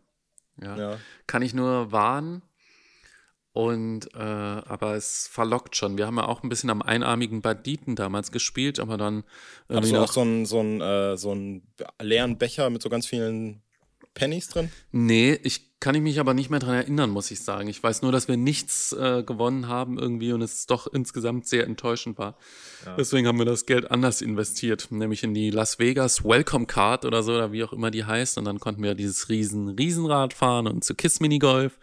Ja. 0.61 0.77
Ja. 0.77 0.97
Kann 1.27 1.41
ich 1.41 1.53
nur 1.53 1.91
warnen. 1.91 2.43
Und, 3.53 4.13
äh, 4.15 4.17
aber 4.17 4.95
es 4.95 5.27
verlockt 5.27 5.75
schon. 5.75 5.97
Wir 5.97 6.07
haben 6.07 6.15
ja 6.15 6.25
auch 6.25 6.41
ein 6.41 6.47
bisschen 6.47 6.69
am 6.69 6.81
einarmigen 6.81 7.41
Banditen 7.41 7.97
damals 7.97 8.31
gespielt, 8.31 8.79
aber 8.79 8.95
dann 8.95 9.25
Hast 9.67 9.91
du 9.91 9.97
auch 9.97 10.11
so 10.11 10.21
einen, 10.21 10.45
so, 10.45 10.61
einen, 10.61 10.79
äh, 10.79 11.17
so 11.17 11.31
einen 11.31 11.67
leeren 12.01 12.37
Becher 12.37 12.69
mit 12.69 12.81
so 12.81 12.87
ganz 12.87 13.05
vielen 13.05 13.61
Pennies 14.13 14.47
drin? 14.49 14.71
Nee, 14.91 15.39
ich 15.43 15.79
kann 15.79 15.95
ich 15.95 16.01
mich 16.01 16.19
aber 16.19 16.33
nicht 16.35 16.49
mehr 16.51 16.59
dran 16.59 16.75
erinnern, 16.75 17.09
muss 17.09 17.31
ich 17.31 17.41
sagen. 17.41 17.67
Ich 17.67 17.81
weiß 17.81 18.03
nur, 18.03 18.11
dass 18.11 18.27
wir 18.27 18.37
nichts 18.37 18.93
äh, 18.93 19.23
gewonnen 19.23 19.67
haben 19.67 19.97
irgendwie 19.97 20.31
und 20.31 20.41
es 20.41 20.67
doch 20.67 20.85
insgesamt 20.85 21.47
sehr 21.47 21.65
enttäuschend 21.65 22.19
war. 22.19 22.37
Deswegen 22.97 23.27
haben 23.27 23.39
wir 23.39 23.45
das 23.45 23.65
Geld 23.65 23.89
anders 23.89 24.21
investiert, 24.21 24.91
nämlich 24.91 25.23
in 25.23 25.33
die 25.33 25.49
Las 25.49 25.79
Vegas 25.79 26.23
Welcome 26.23 26.67
Card 26.67 27.05
oder 27.05 27.23
so, 27.23 27.33
oder 27.33 27.51
wie 27.51 27.63
auch 27.63 27.73
immer 27.73 27.89
die 27.89 28.05
heißt. 28.05 28.37
Und 28.37 28.45
dann 28.45 28.59
konnten 28.59 28.83
wir 28.83 28.93
dieses 28.93 29.29
riesen 29.29 29.69
Riesenrad 29.69 30.33
fahren 30.33 30.67
und 30.67 30.83
zu 30.83 30.93
Kiss 30.93 31.19
Minigolf. 31.19 31.79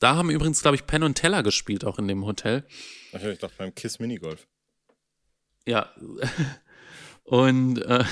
Da 0.00 0.16
haben 0.16 0.30
übrigens, 0.30 0.60
glaube 0.60 0.76
ich, 0.76 0.86
Penn 0.86 1.02
und 1.02 1.14
Teller 1.14 1.42
gespielt, 1.42 1.84
auch 1.84 1.98
in 1.98 2.08
dem 2.08 2.26
Hotel. 2.26 2.66
Ich 3.12 3.38
dachte 3.38 3.54
beim 3.56 3.74
Kiss 3.74 3.98
Minigolf. 3.98 4.46
Ja. 5.66 5.90
Und 7.30 7.78
äh, 7.82 8.02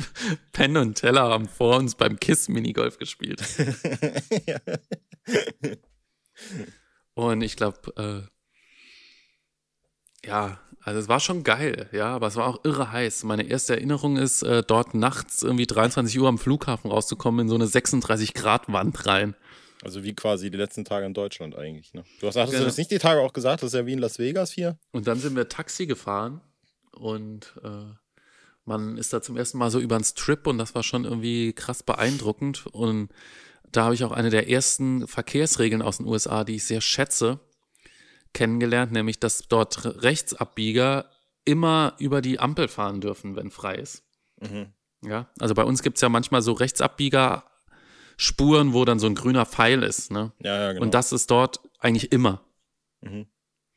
Penn 0.52 0.76
und 0.76 0.94
Teller 0.94 1.22
haben 1.22 1.48
vor 1.48 1.78
uns 1.78 1.96
beim 1.96 2.20
Kiss 2.20 2.48
Minigolf 2.48 2.98
gespielt. 2.98 3.42
Und 7.14 7.42
ich 7.42 7.56
glaube, 7.56 8.28
äh, 10.22 10.28
ja, 10.28 10.60
also 10.82 11.00
es 11.00 11.08
war 11.08 11.18
schon 11.18 11.42
geil, 11.42 11.88
ja, 11.90 12.14
aber 12.14 12.28
es 12.28 12.36
war 12.36 12.46
auch 12.46 12.64
irre 12.64 12.92
heiß. 12.92 13.24
Meine 13.24 13.42
erste 13.42 13.74
Erinnerung 13.74 14.16
ist, 14.16 14.44
äh, 14.44 14.62
dort 14.64 14.94
nachts 14.94 15.42
irgendwie 15.42 15.66
23 15.66 16.16
Uhr 16.20 16.28
am 16.28 16.38
Flughafen 16.38 16.92
rauszukommen 16.92 17.40
in 17.40 17.48
so 17.48 17.56
eine 17.56 17.66
36 17.66 18.32
Grad 18.32 18.72
Wand 18.72 19.06
rein. 19.06 19.34
Also 19.82 20.04
wie 20.04 20.14
quasi 20.14 20.52
die 20.52 20.56
letzten 20.56 20.84
Tage 20.84 21.04
in 21.06 21.14
Deutschland 21.14 21.56
eigentlich. 21.56 21.94
Ne? 21.94 22.04
Du 22.20 22.28
hast, 22.28 22.36
hattest 22.36 22.52
Genau. 22.52 22.62
du 22.62 22.66
das 22.68 22.78
nicht 22.78 22.92
die 22.92 22.98
Tage 22.98 23.22
auch 23.22 23.32
gesagt, 23.32 23.64
das 23.64 23.72
ist 23.72 23.74
ja 23.74 23.86
wie 23.86 23.94
in 23.94 23.98
Las 23.98 24.20
Vegas 24.20 24.52
hier? 24.52 24.78
Und 24.92 25.08
dann 25.08 25.18
sind 25.18 25.34
wir 25.34 25.48
Taxi 25.48 25.88
gefahren 25.88 26.42
und 26.92 27.54
äh, 27.64 27.86
man 28.68 28.96
ist 28.98 29.12
da 29.12 29.20
zum 29.20 29.36
ersten 29.36 29.58
Mal 29.58 29.72
so 29.72 29.80
über 29.80 29.98
den 29.98 30.04
Strip 30.04 30.46
und 30.46 30.58
das 30.58 30.76
war 30.76 30.84
schon 30.84 31.04
irgendwie 31.04 31.52
krass 31.52 31.82
beeindruckend. 31.82 32.66
Und 32.66 33.08
da 33.72 33.82
habe 33.84 33.94
ich 33.94 34.04
auch 34.04 34.12
eine 34.12 34.28
der 34.30 34.48
ersten 34.48 35.08
Verkehrsregeln 35.08 35.82
aus 35.82 35.96
den 35.96 36.06
USA, 36.06 36.44
die 36.44 36.54
ich 36.56 36.64
sehr 36.64 36.80
schätze, 36.80 37.40
kennengelernt, 38.32 38.92
nämlich 38.92 39.18
dass 39.18 39.48
dort 39.48 40.02
Rechtsabbieger 40.02 41.10
immer 41.44 41.94
über 41.98 42.20
die 42.20 42.38
Ampel 42.38 42.68
fahren 42.68 43.00
dürfen, 43.00 43.34
wenn 43.36 43.50
frei 43.50 43.74
ist. 43.76 44.04
Mhm. 44.40 44.72
Ja, 45.02 45.28
also 45.40 45.54
bei 45.54 45.64
uns 45.64 45.82
gibt 45.82 45.96
es 45.96 46.02
ja 46.02 46.10
manchmal 46.10 46.42
so 46.42 46.52
Rechtsabbieger-Spuren, 46.52 48.74
wo 48.74 48.84
dann 48.84 48.98
so 48.98 49.06
ein 49.06 49.14
grüner 49.14 49.46
Pfeil 49.46 49.82
ist. 49.82 50.10
Ne? 50.10 50.32
Ja, 50.40 50.60
ja, 50.60 50.72
genau. 50.72 50.84
Und 50.84 50.92
das 50.92 51.12
ist 51.12 51.30
dort 51.30 51.60
eigentlich 51.78 52.12
immer. 52.12 52.42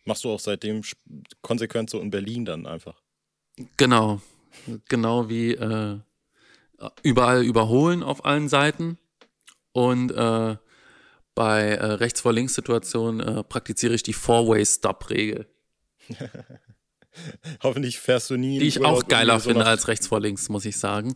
machst 0.04 0.26
du 0.26 0.32
auch 0.32 0.40
seitdem 0.40 0.82
konsequent 1.42 1.90
so 1.90 2.02
in 2.02 2.10
Berlin 2.10 2.44
dann 2.44 2.66
einfach. 2.66 3.02
Genau. 3.78 4.20
Genau 4.90 5.30
wie 5.30 5.54
äh, 5.54 6.00
überall 7.04 7.44
überholen 7.44 8.04
auf 8.04 8.26
allen 8.26 8.50
Seiten. 8.50 8.98
Und 9.72 10.12
äh, 10.12 10.58
bei 11.36 11.62
äh, 11.62 11.86
rechts 11.86 12.22
vor 12.22 12.34
links 12.34 12.56
Situationen 12.56 13.20
äh, 13.20 13.44
praktiziere 13.44 13.94
ich 13.94 14.04
die 14.04 14.14
Four-Way-Stop-Regel, 14.14 15.48
Hoffentlich 17.64 18.00
fährst 18.00 18.30
du 18.30 18.38
nie. 18.38 18.60
die 18.60 18.68
ich 18.68 18.80
Urlaub 18.80 19.04
auch 19.04 19.08
geiler 19.08 19.40
so 19.40 19.50
finde 19.50 19.66
als 19.66 19.88
rechts 19.88 20.08
vor 20.08 20.20
links, 20.20 20.50
muss 20.50 20.66
ich 20.66 20.78
sagen. 20.78 21.16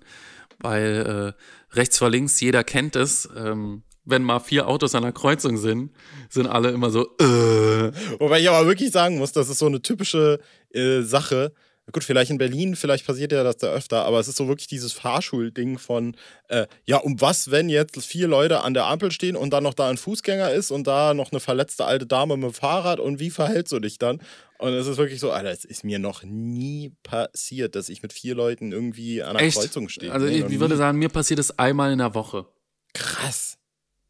Weil 0.59 1.35
äh, 1.37 1.75
rechts 1.75 1.97
vor 1.97 2.09
links, 2.09 2.39
jeder 2.39 2.63
kennt 2.63 2.95
es. 2.95 3.29
Ähm, 3.35 3.83
wenn 4.03 4.23
mal 4.23 4.39
vier 4.39 4.67
Autos 4.67 4.93
an 4.93 5.03
der 5.03 5.13
Kreuzung 5.13 5.57
sind, 5.57 5.91
sind 6.29 6.47
alle 6.47 6.69
immer 6.69 6.91
so, 6.91 7.17
äh, 7.17 7.91
Wobei 8.19 8.39
ich 8.39 8.49
aber 8.49 8.67
wirklich 8.67 8.91
sagen 8.91 9.17
muss, 9.17 9.31
das 9.31 9.49
ist 9.49 9.59
so 9.59 9.65
eine 9.65 9.81
typische 9.81 10.39
äh, 10.71 11.01
Sache. 11.01 11.53
Gut, 11.91 12.03
vielleicht 12.03 12.31
in 12.31 12.39
Berlin, 12.39 12.75
vielleicht 12.75 13.05
passiert 13.05 13.31
ja 13.31 13.43
das 13.43 13.57
da 13.57 13.67
öfter, 13.67 14.05
aber 14.05 14.19
es 14.19 14.27
ist 14.27 14.37
so 14.37 14.47
wirklich 14.47 14.67
dieses 14.67 14.91
Fahrschulding 14.91 15.77
von, 15.77 16.15
äh, 16.47 16.65
ja, 16.85 16.97
um 16.97 17.21
was, 17.21 17.51
wenn 17.51 17.69
jetzt 17.69 18.03
vier 18.03 18.27
Leute 18.27 18.61
an 18.61 18.73
der 18.73 18.85
Ampel 18.85 19.11
stehen 19.11 19.35
und 19.35 19.51
dann 19.51 19.63
noch 19.63 19.75
da 19.75 19.89
ein 19.89 19.97
Fußgänger 19.97 20.51
ist 20.51 20.71
und 20.71 20.87
da 20.87 21.13
noch 21.13 21.31
eine 21.31 21.39
verletzte 21.39 21.85
alte 21.85 22.07
Dame 22.07 22.37
mit 22.37 22.51
dem 22.51 22.53
Fahrrad 22.53 22.99
und 22.99 23.19
wie 23.19 23.29
verhältst 23.29 23.71
du 23.71 23.79
dich 23.79 23.99
dann? 23.99 24.19
Und 24.57 24.73
es 24.73 24.87
ist 24.87 24.97
wirklich 24.97 25.19
so, 25.19 25.31
Alter, 25.31 25.51
es 25.51 25.63
ist 25.63 25.83
mir 25.83 25.99
noch 25.99 26.23
nie 26.23 26.93
passiert, 27.03 27.75
dass 27.75 27.89
ich 27.89 28.01
mit 28.01 28.13
vier 28.13 28.33
Leuten 28.33 28.71
irgendwie 28.71 29.21
an 29.21 29.35
einer 29.35 29.45
echt. 29.45 29.57
Kreuzung 29.57 29.87
stehe. 29.89 30.11
Also 30.11 30.25
ich, 30.25 30.43
ich 30.43 30.59
würde 30.59 30.77
sagen, 30.77 30.97
mir 30.97 31.09
passiert 31.09 31.39
es 31.39 31.59
einmal 31.59 31.91
in 31.91 31.99
der 31.99 32.15
Woche. 32.15 32.47
krass. 32.93 33.57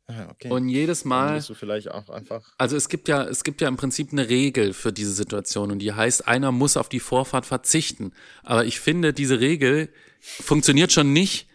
Okay. 0.07 0.51
Und 0.51 0.69
jedes 0.69 1.01
dann 1.01 1.09
Mal. 1.09 1.35
bist 1.35 1.49
du 1.49 1.55
vielleicht 1.55 1.89
auch 1.89 2.09
einfach. 2.09 2.53
Also 2.59 2.77
es 2.77 2.89
gibt 2.89 3.07
ja, 3.07 3.23
es 3.23 3.43
gibt 3.43 3.61
ja 3.61 3.67
im 3.67 3.75
Prinzip 3.75 4.11
eine 4.11 4.29
Regel 4.29 4.73
für 4.73 4.93
diese 4.93 5.11
Situation 5.11 5.71
und 5.71 5.79
die 5.79 5.93
heißt, 5.93 6.27
einer 6.27 6.51
muss 6.51 6.77
auf 6.77 6.89
die 6.89 6.99
Vorfahrt 6.99 7.45
verzichten. 7.45 8.13
Aber 8.43 8.65
ich 8.65 8.79
finde, 8.79 9.13
diese 9.13 9.39
Regel 9.39 9.89
funktioniert 10.19 10.91
schon 10.91 11.11
nicht, 11.11 11.47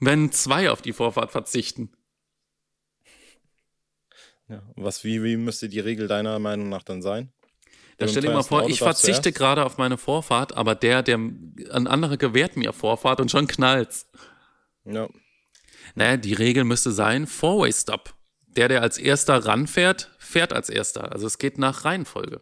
wenn 0.00 0.30
zwei 0.32 0.70
auf 0.70 0.82
die 0.82 0.92
Vorfahrt 0.92 1.32
verzichten. 1.32 1.90
Ja. 4.48 4.62
Was, 4.76 5.04
wie, 5.04 5.22
wie 5.22 5.36
müsste 5.36 5.68
die 5.68 5.80
Regel 5.80 6.08
deiner 6.08 6.38
Meinung 6.38 6.68
nach 6.68 6.82
dann 6.82 7.00
sein? 7.00 7.32
Mit 7.98 8.10
stell 8.10 8.22
dir 8.22 8.30
mal 8.30 8.42
vor, 8.42 8.62
Auto 8.62 8.70
ich 8.70 8.78
verzichte 8.78 9.32
gerade 9.32 9.64
auf 9.64 9.76
meine 9.76 9.98
Vorfahrt, 9.98 10.54
aber 10.56 10.74
der, 10.74 11.02
der, 11.02 11.16
ein 11.16 11.86
anderer 11.86 12.16
gewährt 12.16 12.56
mir 12.56 12.72
Vorfahrt 12.72 13.20
und 13.20 13.30
schon 13.30 13.46
knallt's. 13.46 14.06
Ja. 14.84 15.08
Naja, 15.94 16.16
die 16.16 16.34
Regel 16.34 16.64
müsste 16.64 16.92
sein, 16.92 17.26
Four-Way-Stop. 17.26 18.14
Der, 18.48 18.68
der 18.68 18.82
als 18.82 18.98
erster 18.98 19.44
ranfährt, 19.44 20.10
fährt 20.18 20.52
als 20.52 20.68
erster. 20.68 21.12
Also 21.12 21.26
es 21.26 21.38
geht 21.38 21.58
nach 21.58 21.84
Reihenfolge. 21.84 22.40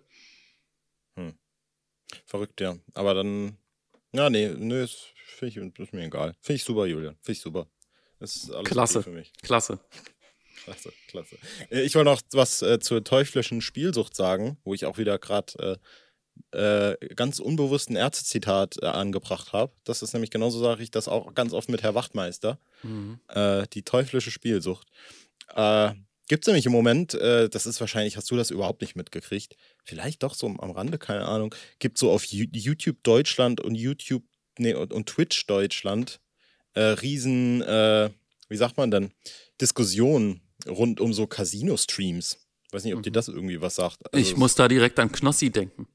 Verrückt, 2.25 2.61
ja. 2.61 2.77
Aber 2.95 3.15
dann, 3.15 3.57
ja, 4.13 4.31
nee, 4.31 4.49
nee, 4.57 4.85
ist, 4.85 5.13
ich, 5.41 5.57
ist 5.57 5.93
mir 5.93 6.05
egal. 6.05 6.35
Finde 6.41 6.57
ich 6.57 6.65
super, 6.65 6.87
Julian. 6.87 7.17
Finde 7.17 7.33
ich 7.33 7.41
super. 7.41 7.69
Das 8.21 8.37
ist 8.37 8.51
alles 8.51 8.71
Klasse. 8.71 9.03
für 9.03 9.11
mich. 9.11 9.33
Klasse. 9.43 9.81
Klasse, 10.65 10.93
klasse. 11.09 11.37
Äh, 11.71 11.83
Ich 11.83 11.95
wollte 11.95 12.11
noch 12.11 12.23
was 12.33 12.63
äh, 12.63 12.81
zur 12.81 13.05
teuflischen 13.05 13.61
Spielsucht 13.61 14.17
sagen, 14.17 14.57
wo 14.65 14.75
ich 14.75 14.85
auch 14.87 14.99
wieder 14.99 15.19
gerade 15.19 15.53
äh, 15.59 15.77
äh, 16.53 16.97
ganz 17.15 17.39
unbewussten 17.39 17.97
Ärztezitat 17.97 18.77
äh, 18.83 18.87
angebracht 18.87 19.53
habe. 19.53 19.73
Das 19.85 20.03
ist 20.03 20.13
nämlich 20.13 20.31
genauso, 20.31 20.59
sage 20.61 20.83
ich 20.83 20.91
das 20.91 21.09
auch 21.09 21.35
ganz 21.35 21.53
oft 21.53 21.69
mit 21.69 21.83
Herr 21.83 21.95
Wachtmeister. 21.95 22.59
Mhm. 22.83 23.19
Äh, 23.29 23.67
die 23.73 23.83
teuflische 23.83 24.31
Spielsucht. 24.31 24.89
Äh, 25.55 25.93
Gibt 26.29 26.43
es 26.43 26.49
nämlich 26.49 26.67
im 26.67 26.73
Moment, 26.73 27.15
äh, 27.15 27.49
das 27.49 27.67
ist 27.67 27.81
wahrscheinlich, 27.81 28.17
hast 28.17 28.29
du 28.33 28.37
das 28.37 28.51
überhaupt 28.51 28.81
nicht 28.81 28.97
mitgekriegt, 28.97 29.57
vielleicht 29.85 30.25
doch 30.25 30.35
so 30.35 30.47
am 30.49 30.71
Rande, 30.73 30.99
keine 30.99 31.25
Ahnung, 31.27 31.55
gibt 31.79 31.99
so 31.99 32.11
auf 32.11 32.25
YouTube 32.25 32.97
Deutschland 33.05 33.61
und 33.61 33.77
YouTube, 33.77 34.25
nee, 34.59 34.75
und, 34.75 34.93
und 34.93 35.07
Twitch 35.09 35.47
Deutschland 35.47 36.19
äh, 36.75 36.81
riesen, 36.81 37.63
äh, 37.63 38.11
wie 38.49 38.57
sagt 38.57 38.77
man 38.77 38.91
denn, 38.91 39.13
Diskussionen 39.61 40.41
rund 40.69 41.01
um 41.01 41.13
so 41.15 41.29
Casino-Streams. 41.29 42.39
Weiß 42.73 42.83
nicht, 42.83 42.95
ob 42.95 43.03
dir 43.05 43.11
Mhm. 43.11 43.15
das 43.15 43.29
irgendwie 43.29 43.61
was 43.61 43.77
sagt. 43.77 43.99
Also 44.13 44.19
Ich 44.19 44.37
muss 44.37 44.57
da 44.57 44.67
direkt 44.67 44.99
an 44.99 45.13
Knossi 45.13 45.51
denken. 45.51 45.87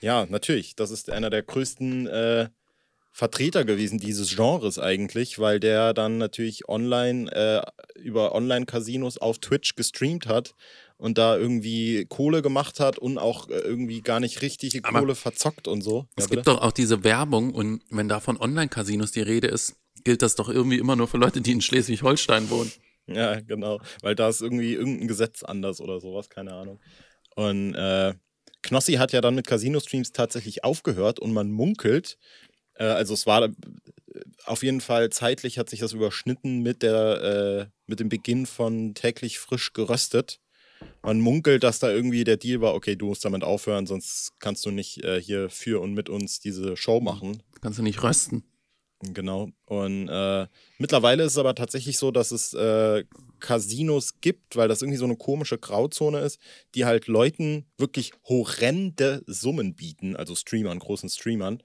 Ja, 0.00 0.26
natürlich. 0.26 0.76
Das 0.76 0.90
ist 0.90 1.10
einer 1.10 1.30
der 1.30 1.42
größten 1.42 2.06
äh, 2.06 2.48
Vertreter 3.12 3.64
gewesen 3.64 3.98
dieses 3.98 4.34
Genres 4.36 4.78
eigentlich, 4.78 5.38
weil 5.38 5.60
der 5.60 5.92
dann 5.94 6.18
natürlich 6.18 6.68
online 6.68 7.30
äh, 7.32 7.62
über 7.98 8.34
Online-Casinos 8.34 9.18
auf 9.18 9.38
Twitch 9.38 9.74
gestreamt 9.74 10.26
hat 10.26 10.54
und 10.96 11.18
da 11.18 11.36
irgendwie 11.36 12.06
Kohle 12.08 12.40
gemacht 12.40 12.78
hat 12.78 12.98
und 12.98 13.18
auch 13.18 13.48
äh, 13.48 13.54
irgendwie 13.54 14.00
gar 14.00 14.20
nicht 14.20 14.42
richtige 14.42 14.84
Aber 14.84 15.00
Kohle 15.00 15.14
verzockt 15.14 15.66
und 15.66 15.82
so. 15.82 16.06
Es 16.16 16.24
Ja, 16.24 16.30
gibt 16.30 16.46
doch 16.46 16.62
auch 16.62 16.72
diese 16.72 17.02
Werbung 17.04 17.52
und 17.52 17.82
wenn 17.90 18.08
da 18.08 18.20
von 18.20 18.38
Online-Casinos 18.38 19.10
die 19.10 19.22
Rede 19.22 19.48
ist, 19.48 19.74
gilt 20.04 20.22
das 20.22 20.36
doch 20.36 20.48
irgendwie 20.48 20.78
immer 20.78 20.96
nur 20.96 21.08
für 21.08 21.18
Leute, 21.18 21.40
die 21.40 21.52
in 21.52 21.60
Schleswig-Holstein 21.60 22.48
wohnen. 22.48 22.72
Ja, 23.06 23.40
genau. 23.40 23.80
Weil 24.02 24.14
da 24.14 24.28
ist 24.28 24.40
irgendwie 24.40 24.74
irgendein 24.74 25.08
Gesetz 25.08 25.42
anders 25.42 25.80
oder 25.80 26.00
sowas, 26.00 26.30
keine 26.30 26.52
Ahnung. 26.54 26.80
Und 27.34 27.74
äh, 27.74 28.14
Knossi 28.62 28.94
hat 28.94 29.12
ja 29.12 29.20
dann 29.20 29.34
mit 29.34 29.46
Casino-Streams 29.46 30.12
tatsächlich 30.12 30.64
aufgehört 30.64 31.18
und 31.18 31.32
man 31.32 31.50
munkelt, 31.50 32.18
äh, 32.74 32.84
also 32.84 33.14
es 33.14 33.26
war 33.26 33.44
äh, 33.44 33.50
auf 34.44 34.62
jeden 34.62 34.80
Fall 34.80 35.10
zeitlich 35.10 35.58
hat 35.58 35.70
sich 35.70 35.80
das 35.80 35.92
überschnitten 35.92 36.62
mit 36.62 36.82
der 36.82 37.68
äh, 37.70 37.76
mit 37.86 38.00
dem 38.00 38.08
Beginn 38.08 38.46
von 38.46 38.94
täglich 38.94 39.38
frisch 39.38 39.72
geröstet. 39.72 40.40
Man 41.02 41.20
munkelt, 41.20 41.62
dass 41.62 41.78
da 41.78 41.90
irgendwie 41.90 42.24
der 42.24 42.38
Deal 42.38 42.60
war, 42.60 42.74
okay, 42.74 42.96
du 42.96 43.06
musst 43.06 43.24
damit 43.24 43.44
aufhören, 43.44 43.86
sonst 43.86 44.32
kannst 44.38 44.64
du 44.64 44.70
nicht 44.70 45.04
äh, 45.04 45.20
hier 45.20 45.50
für 45.50 45.80
und 45.80 45.92
mit 45.92 46.08
uns 46.08 46.40
diese 46.40 46.76
Show 46.76 47.00
machen. 47.00 47.42
Kannst 47.60 47.78
du 47.78 47.82
nicht 47.82 48.02
rösten. 48.02 48.44
Genau. 49.02 49.48
Und 49.64 50.08
äh, 50.08 50.46
mittlerweile 50.78 51.24
ist 51.24 51.32
es 51.32 51.38
aber 51.38 51.54
tatsächlich 51.54 51.96
so, 51.96 52.10
dass 52.10 52.32
es 52.32 52.52
äh, 52.52 53.04
Casinos 53.40 54.20
gibt, 54.20 54.56
weil 54.56 54.68
das 54.68 54.82
irgendwie 54.82 54.98
so 54.98 55.06
eine 55.06 55.16
komische 55.16 55.56
Grauzone 55.56 56.20
ist, 56.20 56.38
die 56.74 56.84
halt 56.84 57.06
Leuten 57.06 57.64
wirklich 57.78 58.12
horrende 58.28 59.22
Summen 59.26 59.74
bieten, 59.74 60.16
also 60.16 60.34
Streamern, 60.34 60.78
großen 60.78 61.08
Streamern, 61.08 61.62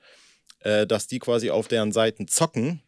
äh, 0.61 0.87
dass 0.87 1.07
die 1.07 1.19
quasi 1.19 1.49
auf 1.49 1.67
deren 1.67 1.91
Seiten 1.91 2.29
zocken. 2.29 2.81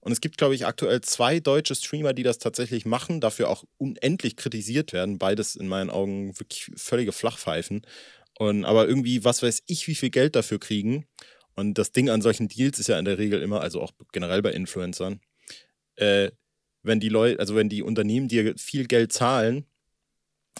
Und 0.00 0.12
es 0.12 0.20
gibt, 0.20 0.38
glaube 0.38 0.54
ich, 0.54 0.66
aktuell 0.66 1.02
zwei 1.02 1.40
deutsche 1.40 1.74
Streamer, 1.74 2.14
die 2.14 2.22
das 2.22 2.38
tatsächlich 2.38 2.86
machen, 2.86 3.20
dafür 3.20 3.50
auch 3.50 3.64
unendlich 3.76 4.36
kritisiert 4.36 4.92
werden. 4.94 5.18
Beides 5.18 5.56
in 5.56 5.68
meinen 5.68 5.90
Augen 5.90 6.38
wirklich 6.38 6.70
völlige 6.76 7.12
Flachpfeifen. 7.12 7.82
Und 8.38 8.64
aber 8.64 8.88
irgendwie, 8.88 9.24
was 9.24 9.42
weiß 9.42 9.62
ich, 9.66 9.88
wie 9.88 9.94
viel 9.94 10.10
Geld 10.10 10.36
dafür 10.36 10.58
kriegen. 10.58 11.06
Und 11.56 11.78
das 11.78 11.92
Ding 11.92 12.10
an 12.10 12.22
solchen 12.22 12.48
Deals 12.48 12.78
ist 12.78 12.88
ja 12.88 12.98
in 12.98 13.04
der 13.04 13.18
Regel 13.18 13.42
immer, 13.42 13.60
also 13.60 13.80
auch 13.80 13.92
generell 14.12 14.42
bei 14.42 14.52
Influencern, 14.52 15.20
äh, 15.96 16.30
wenn 16.82 17.00
die 17.00 17.08
Leute, 17.08 17.40
also 17.40 17.54
wenn 17.54 17.68
die 17.68 17.82
Unternehmen 17.82 18.28
dir 18.28 18.54
viel 18.58 18.86
Geld 18.86 19.12
zahlen, 19.12 19.66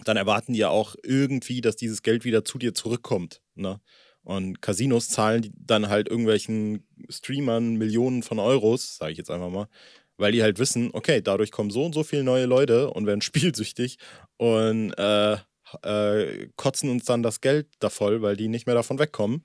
dann 0.05 0.17
erwarten 0.17 0.53
die 0.53 0.61
ja 0.61 0.71
auch 0.71 0.97
irgendwie, 1.03 1.61
dass 1.61 1.77
dieses 1.77 2.03
Geld 2.03 2.25
wieder 2.25 2.45
zu 2.45 2.59
dir 2.59 2.75
zurückkommt. 2.75 3.43
Ne? 3.55 3.81
Und 4.23 4.63
Casinos 4.63 5.09
zahlen 5.09 5.53
dann 5.55 5.89
halt 5.89 6.09
irgendwelchen 6.09 6.87
Streamern 7.09 7.77
Millionen 7.77 8.23
von 8.23 8.39
Euros, 8.39 8.97
sage 8.97 9.13
ich 9.13 9.19
jetzt 9.19 9.31
einfach 9.31 9.51
mal, 9.51 9.69
weil 10.17 10.33
die 10.33 10.43
halt 10.43 10.59
wissen, 10.59 10.91
okay, 10.93 11.21
dadurch 11.21 11.51
kommen 11.51 11.71
so 11.71 11.85
und 11.85 11.93
so 11.93 12.03
viele 12.03 12.25
neue 12.25 12.47
Leute 12.47 12.91
und 12.91 13.07
werden 13.07 13.21
spielsüchtig 13.23 13.99
und 14.37 14.93
äh, 14.95 15.37
äh, 15.83 16.49
kotzen 16.57 16.91
uns 16.91 17.05
dann 17.05 17.23
das 17.23 17.41
Geld 17.41 17.69
da 17.81 17.91
voll, 17.91 18.23
weil 18.23 18.37
die 18.37 18.49
nicht 18.49 18.67
mehr 18.67 18.75
davon 18.75 18.99
wegkommen. 18.99 19.45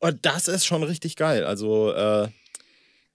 Und 0.00 0.24
das 0.26 0.48
ist 0.48 0.64
schon 0.64 0.82
richtig 0.82 1.16
geil. 1.16 1.44
Also, 1.44 1.92
äh, 1.92 2.28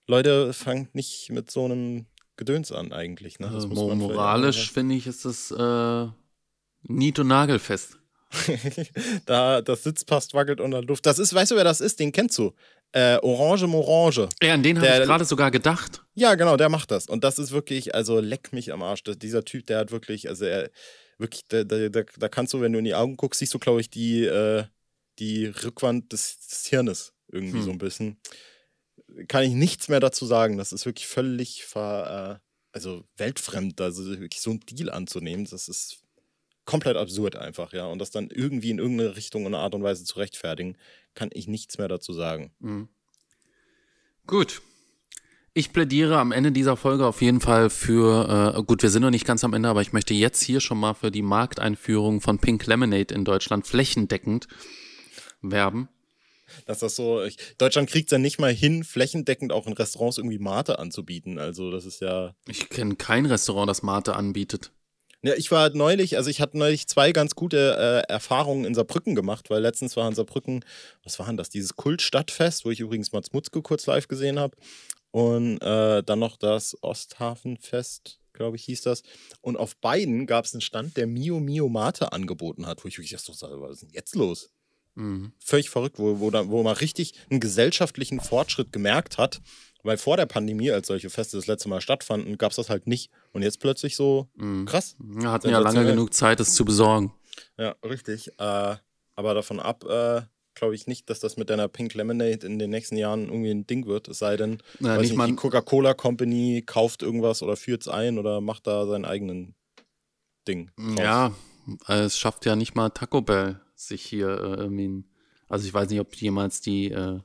Leute, 0.07 0.53
fangt 0.53 0.95
nicht 0.95 1.29
mit 1.31 1.49
so 1.49 1.65
einem 1.65 2.05
Gedöns 2.35 2.71
an, 2.71 2.91
eigentlich. 2.91 3.39
Ne? 3.39 3.49
Das 3.51 3.65
Äh, 3.65 3.67
moralisch 3.67 4.71
finde 4.71 4.95
ich, 4.95 5.07
ist 5.07 5.25
es 5.25 5.51
äh, 5.51 6.07
nied- 6.83 7.19
und 7.19 7.27
nagelfest. 7.27 7.97
da 9.25 9.61
das 9.61 9.83
Sitz 9.83 10.03
passt, 10.03 10.33
wackelt 10.33 10.59
unter 10.59 10.79
der 10.79 10.87
Luft. 10.87 11.05
Das 11.05 11.19
ist, 11.19 11.33
weißt 11.33 11.51
du, 11.51 11.55
wer 11.55 11.63
das 11.63 11.81
ist? 11.81 11.99
Den 11.99 12.11
kennst 12.11 12.37
du. 12.37 12.53
Äh, 12.91 13.17
Orange 13.21 13.67
Morange. 13.67 14.29
Ja, 14.41 14.53
an 14.53 14.63
den 14.63 14.77
habe 14.79 14.87
ich 14.87 15.07
gerade 15.07 15.25
sogar 15.25 15.51
gedacht. 15.51 16.03
Ja, 16.15 16.35
genau, 16.35 16.57
der 16.57 16.69
macht 16.69 16.91
das. 16.91 17.07
Und 17.07 17.23
das 17.23 17.39
ist 17.39 17.51
wirklich, 17.51 17.95
also 17.95 18.19
leck 18.19 18.51
mich 18.53 18.73
am 18.73 18.81
Arsch. 18.81 19.03
Das, 19.03 19.17
dieser 19.17 19.45
Typ, 19.45 19.67
der 19.67 19.79
hat 19.79 19.91
wirklich, 19.91 20.29
also 20.29 20.45
er, 20.45 20.69
wirklich, 21.17 21.47
da, 21.47 21.63
da, 21.63 21.89
da, 21.89 22.01
da 22.17 22.29
kannst 22.29 22.53
du, 22.53 22.61
wenn 22.61 22.73
du 22.73 22.79
in 22.79 22.85
die 22.85 22.95
Augen 22.95 23.17
guckst, 23.17 23.39
siehst 23.39 23.53
du, 23.53 23.59
glaube 23.59 23.81
ich, 23.81 23.89
die, 23.89 24.25
äh, 24.25 24.65
die 25.19 25.45
Rückwand 25.45 26.11
des, 26.11 26.39
des 26.47 26.65
Hirnes 26.67 27.13
irgendwie 27.27 27.59
Hm. 27.59 27.63
so 27.63 27.71
ein 27.71 27.77
bisschen. 27.77 28.17
Kann 29.27 29.43
ich 29.43 29.53
nichts 29.53 29.89
mehr 29.89 29.99
dazu 29.99 30.25
sagen. 30.25 30.57
Das 30.57 30.71
ist 30.71 30.85
wirklich 30.85 31.07
völlig 31.07 31.65
ver, 31.65 32.41
äh, 32.41 32.47
also 32.71 33.03
weltfremd, 33.17 33.79
also 33.81 34.05
wirklich 34.19 34.41
so 34.41 34.51
einen 34.51 34.61
Deal 34.61 34.89
anzunehmen, 34.89 35.45
das 35.45 35.67
ist 35.67 35.99
komplett 36.65 36.97
absurd 36.97 37.35
einfach, 37.35 37.73
ja. 37.73 37.85
Und 37.85 37.99
das 37.99 38.09
dann 38.09 38.29
irgendwie 38.29 38.71
in 38.71 38.79
irgendeine 38.79 39.15
Richtung 39.15 39.45
und 39.45 39.53
Art 39.53 39.75
und 39.75 39.83
Weise 39.83 40.05
zu 40.05 40.17
rechtfertigen, 40.17 40.77
kann 41.13 41.29
ich 41.33 41.47
nichts 41.47 41.77
mehr 41.77 41.87
dazu 41.87 42.13
sagen. 42.13 42.53
Mhm. 42.59 42.87
Gut. 44.25 44.61
Ich 45.55 45.71
plädiere 45.71 46.17
am 46.17 46.31
Ende 46.31 46.51
dieser 46.51 46.75
Folge 46.75 47.05
auf 47.05 47.21
jeden 47.21 47.39
Fall 47.41 47.69
für, 47.69 48.55
äh, 48.57 48.63
gut, 48.63 48.81
wir 48.81 48.89
sind 48.89 49.03
noch 49.03 49.11
nicht 49.11 49.27
ganz 49.27 49.43
am 49.43 49.53
Ende, 49.53 49.69
aber 49.69 49.81
ich 49.83 49.93
möchte 49.93 50.15
jetzt 50.15 50.41
hier 50.41 50.61
schon 50.61 50.79
mal 50.79 50.95
für 50.95 51.11
die 51.11 51.21
Markteinführung 51.21 52.21
von 52.21 52.39
Pink 52.39 52.65
Lemonade 52.65 53.13
in 53.13 53.23
Deutschland 53.23 53.67
flächendeckend 53.67 54.47
werben. 55.43 55.89
Dass 56.65 56.79
das 56.79 56.95
so, 56.95 57.23
ich, 57.23 57.37
Deutschland 57.57 57.89
kriegt 57.89 58.09
es 58.09 58.11
ja 58.11 58.17
nicht 58.17 58.39
mal 58.39 58.53
hin, 58.53 58.83
flächendeckend 58.83 59.51
auch 59.51 59.67
in 59.67 59.73
Restaurants 59.73 60.17
irgendwie 60.17 60.39
Mate 60.39 60.77
anzubieten. 60.79 61.39
Also, 61.39 61.71
das 61.71 61.85
ist 61.85 62.01
ja. 62.01 62.35
Ich 62.47 62.69
kenne 62.69 62.95
kein 62.95 63.25
Restaurant, 63.25 63.69
das 63.69 63.81
Mate 63.81 64.15
anbietet. 64.15 64.71
Ja, 65.25 65.35
ich 65.35 65.51
war 65.51 65.69
neulich, 65.69 66.17
also 66.17 66.29
ich 66.29 66.41
hatte 66.41 66.57
neulich 66.57 66.85
zwei 66.87 67.13
ganz 67.13 67.33
gute 67.33 68.03
äh, 68.07 68.11
Erfahrungen 68.11 68.65
in 68.65 68.75
Saarbrücken 68.75 69.15
gemacht, 69.15 69.49
weil 69.49 69.61
letztens 69.61 69.95
war 69.95 70.05
in 70.09 70.15
Saarbrücken, 70.15 70.65
was 71.03 71.17
war 71.17 71.27
denn 71.27 71.37
das, 71.37 71.49
dieses 71.49 71.77
Kultstadtfest, 71.77 72.65
wo 72.65 72.71
ich 72.71 72.81
übrigens 72.81 73.13
Mats 73.13 73.31
Mutzke 73.31 73.61
kurz 73.61 73.85
live 73.85 74.09
gesehen 74.09 74.37
habe. 74.37 74.57
Und 75.11 75.61
äh, 75.61 76.03
dann 76.03 76.19
noch 76.19 76.35
das 76.35 76.75
Osthafenfest, 76.81 78.19
glaube 78.33 78.57
ich, 78.57 78.65
hieß 78.65 78.81
das. 78.81 79.03
Und 79.39 79.55
auf 79.55 79.77
beiden 79.77 80.25
gab 80.25 80.43
es 80.43 80.53
einen 80.53 80.61
Stand, 80.61 80.97
der 80.97 81.07
Mio 81.07 81.39
Mio 81.39 81.69
Mate 81.69 82.11
angeboten 82.11 82.65
hat, 82.65 82.83
wo 82.83 82.89
ich 82.89 82.97
wirklich 82.97 83.11
dachte, 83.11 83.31
so, 83.31 83.61
was 83.61 83.75
ist 83.75 83.83
denn 83.83 83.91
jetzt 83.91 84.15
los? 84.15 84.49
Mhm. 84.95 85.33
völlig 85.39 85.69
verrückt, 85.69 85.97
wo, 85.99 86.19
wo, 86.19 86.29
da, 86.29 86.47
wo 86.49 86.61
man 86.63 86.75
richtig 86.75 87.13
einen 87.29 87.39
gesellschaftlichen 87.39 88.19
Fortschritt 88.19 88.71
gemerkt 88.71 89.17
hat. 89.17 89.41
Weil 89.85 89.97
vor 89.97 90.15
der 90.15 90.27
Pandemie, 90.27 90.71
als 90.71 90.87
solche 90.87 91.09
Feste 91.09 91.35
das 91.35 91.47
letzte 91.47 91.67
Mal 91.67 91.81
stattfanden, 91.81 92.37
gab 92.37 92.51
es 92.51 92.55
das 92.55 92.69
halt 92.69 92.87
nicht. 92.87 93.11
Und 93.33 93.41
jetzt 93.41 93.59
plötzlich 93.59 93.95
so 93.97 94.29
Mhm. 94.35 94.65
krass. 94.65 94.95
Wir 94.99 95.29
hatten 95.31 95.49
ja 95.49 95.59
lange 95.59 95.83
genug 95.85 96.13
Zeit, 96.13 96.39
es 96.39 96.53
zu 96.55 96.63
besorgen. 96.63 97.11
Ja, 97.57 97.75
richtig. 97.83 98.29
Äh, 98.39 98.75
aber 99.15 99.33
davon 99.33 99.59
ab, 99.59 99.83
äh, 99.83 100.21
glaube 100.55 100.75
ich 100.75 100.87
nicht, 100.87 101.09
dass 101.09 101.19
das 101.19 101.35
mit 101.35 101.49
deiner 101.49 101.67
Pink 101.67 101.95
Lemonade 101.95 102.45
in 102.47 102.59
den 102.59 102.69
nächsten 102.69 102.95
Jahren 102.95 103.25
irgendwie 103.25 103.49
ein 103.49 103.67
Ding 103.67 103.85
wird. 103.87 104.07
Es 104.07 104.19
sei 104.19 104.37
denn, 104.37 104.61
Na, 104.79 104.97
nicht 104.97 105.17
die 105.17 105.35
Coca-Cola 105.35 105.95
Company 105.95 106.63
kauft 106.65 107.01
irgendwas 107.01 107.41
oder 107.43 107.57
führt 107.57 107.81
es 107.81 107.87
ein 107.89 108.17
oder 108.19 108.39
macht 108.39 108.67
da 108.67 108.85
seinen 108.85 109.03
eigenen 109.05 109.55
Ding. 110.47 110.71
draus. 110.77 110.97
Ja, 110.99 111.31
es 111.87 112.17
schafft 112.17 112.45
ja 112.45 112.55
nicht 112.55 112.75
mal 112.75 112.89
Taco 112.89 113.21
Bell 113.21 113.59
sich 113.87 114.03
hier 114.03 114.27
äh, 114.29 114.55
irgendwie. 114.55 115.03
Also 115.47 115.67
ich 115.67 115.73
weiß 115.73 115.89
nicht, 115.89 115.99
ob 115.99 116.15
jemals 116.15 116.61
die, 116.61 116.91
äh, 116.91 117.19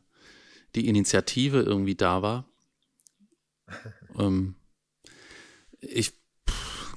die 0.75 0.87
Initiative 0.88 1.61
irgendwie 1.61 1.94
da 1.94 2.23
war. 2.23 2.49
ähm, 4.18 4.55
ich 5.81 6.12
pff, 6.49 6.97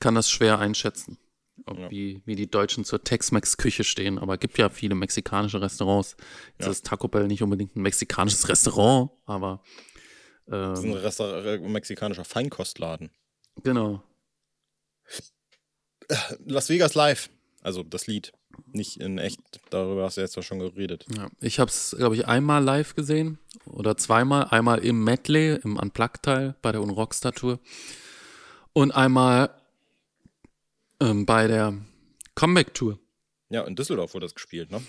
kann 0.00 0.14
das 0.14 0.30
schwer 0.30 0.58
einschätzen. 0.58 1.18
ob 1.66 1.78
Ja. 1.78 1.90
wie, 1.90 2.22
wie 2.24 2.36
die 2.36 2.50
Deutschen 2.50 2.84
zur 2.84 3.02
Tex-Mex-Küche 3.02 3.84
stehen. 3.84 4.18
Aber 4.18 4.34
es 4.34 4.40
gibt 4.40 4.58
ja 4.58 4.70
viele 4.70 4.94
mexikanische 4.94 5.60
Restaurants. 5.60 6.16
Jetzt 6.58 6.66
Ja. 6.66 6.70
ist 6.70 6.86
Taco 6.86 7.08
Bell 7.08 7.26
nicht 7.26 7.42
unbedingt 7.42 7.74
ein 7.76 7.82
mexikanisches 7.82 8.48
Restaurant, 8.48 9.10
aber 9.26 9.62
Das 10.46 10.78
ist 10.78 10.84
ein 10.84 10.92
ähm, 10.92 10.96
Resta 10.96 11.40
äh, 11.42 11.58
mexikanischer 11.58 12.24
Feinkostladen. 12.24 13.10
genau. 13.62 14.02
Las 16.46 16.68
Vegas 16.70 16.94
Live. 16.94 17.28
Also 17.68 17.82
das 17.82 18.06
Lied. 18.06 18.32
Nicht 18.72 18.98
in 18.98 19.18
echt. 19.18 19.40
Darüber 19.68 20.04
hast 20.04 20.16
du 20.16 20.22
jetzt 20.22 20.34
doch 20.38 20.42
schon 20.42 20.58
geredet. 20.58 21.04
Ja. 21.14 21.28
Ich 21.42 21.60
habe 21.60 21.68
es, 21.70 21.94
glaube 21.98 22.14
ich, 22.14 22.26
einmal 22.26 22.64
live 22.64 22.94
gesehen 22.94 23.38
oder 23.66 23.98
zweimal. 23.98 24.46
Einmal 24.46 24.78
im 24.78 25.04
Medley, 25.04 25.56
im 25.62 25.76
Unplugged-Teil 25.76 26.54
bei 26.62 26.72
der 26.72 26.80
Unrockstar-Tour 26.80 27.60
und 28.72 28.90
einmal 28.92 29.50
ähm, 30.98 31.26
bei 31.26 31.46
der 31.46 31.74
Comeback-Tour. 32.36 32.98
Ja, 33.50 33.64
in 33.64 33.76
Düsseldorf 33.76 34.14
wurde 34.14 34.24
das 34.24 34.34
gespielt, 34.34 34.70
ne? 34.70 34.80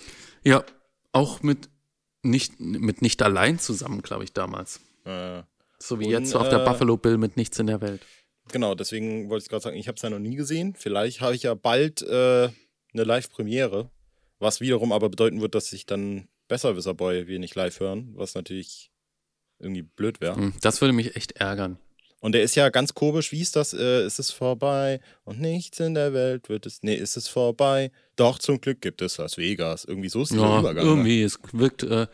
Ja, 0.42 0.64
auch 1.12 1.42
mit 1.42 1.68
nicht, 2.22 2.60
mit 2.60 3.02
nicht 3.02 3.20
allein 3.20 3.58
zusammen, 3.58 4.00
glaube 4.00 4.24
ich, 4.24 4.32
damals. 4.32 4.80
Äh, 5.04 5.42
So 5.78 6.00
wie 6.00 6.06
Und, 6.06 6.10
jetzt 6.12 6.34
auf 6.34 6.48
der 6.48 6.62
äh, 6.62 6.64
Buffalo 6.64 6.96
Bill 6.96 7.18
mit 7.18 7.36
Nichts 7.36 7.58
in 7.58 7.66
der 7.66 7.82
Welt. 7.82 8.00
genau, 8.50 8.74
deswegen 8.74 9.28
wollte 9.28 9.42
ich 9.44 9.50
gerade 9.50 9.62
sagen, 9.64 9.76
ich 9.76 9.86
habe 9.86 9.96
es 9.96 10.02
ja 10.02 10.08
noch 10.08 10.18
nie 10.18 10.36
gesehen. 10.36 10.74
Vielleicht 10.78 11.20
habe 11.20 11.34
ich 11.34 11.42
ja 11.42 11.52
bald 11.54 12.00
äh, 12.02 12.48
eine 12.92 13.04
Live-Premiere. 13.04 13.90
Was 14.38 14.60
wiederum 14.60 14.92
aber 14.92 15.08
bedeuten 15.10 15.40
wird, 15.40 15.54
dass 15.54 15.72
ich 15.72 15.86
dann 15.86 16.28
Besserwisser-Boy 16.48 17.26
wir 17.26 17.38
nicht 17.38 17.54
live 17.54 17.78
hören, 17.80 18.12
was 18.14 18.34
natürlich 18.34 18.90
irgendwie 19.58 19.82
blöd 19.82 20.20
wäre. 20.20 20.36
Hm, 20.36 20.54
Das 20.62 20.80
würde 20.80 20.92
mich 20.94 21.14
echt 21.16 21.32
ärgern. 21.32 21.78
Und 22.20 22.32
der 22.32 22.42
ist 22.42 22.54
ja 22.54 22.68
ganz 22.70 22.92
komisch, 22.94 23.32
wie 23.32 23.40
ist 23.40 23.56
das? 23.56 23.72
Äh, 23.72 24.04
ist 24.06 24.18
es 24.18 24.30
vorbei 24.30 25.00
und 25.24 25.40
nichts 25.40 25.80
in 25.80 25.94
der 25.94 26.12
Welt 26.12 26.48
wird 26.48 26.66
es. 26.66 26.82
Nee, 26.82 26.94
ist 26.94 27.16
es 27.16 27.28
vorbei? 27.28 27.90
Doch, 28.16 28.38
zum 28.38 28.60
Glück 28.60 28.80
gibt 28.82 29.00
es 29.02 29.16
Las 29.18 29.38
Vegas. 29.38 29.84
Irgendwie 29.84 30.08
so 30.10 30.22
ist 30.22 30.32
Ja, 30.32 30.58
Übergang. 30.60 30.84
ne? 30.84 30.90
irgendwie. 30.90 31.22
Es 31.22 31.38
wirkt 31.52 31.82
äh, 31.82 32.06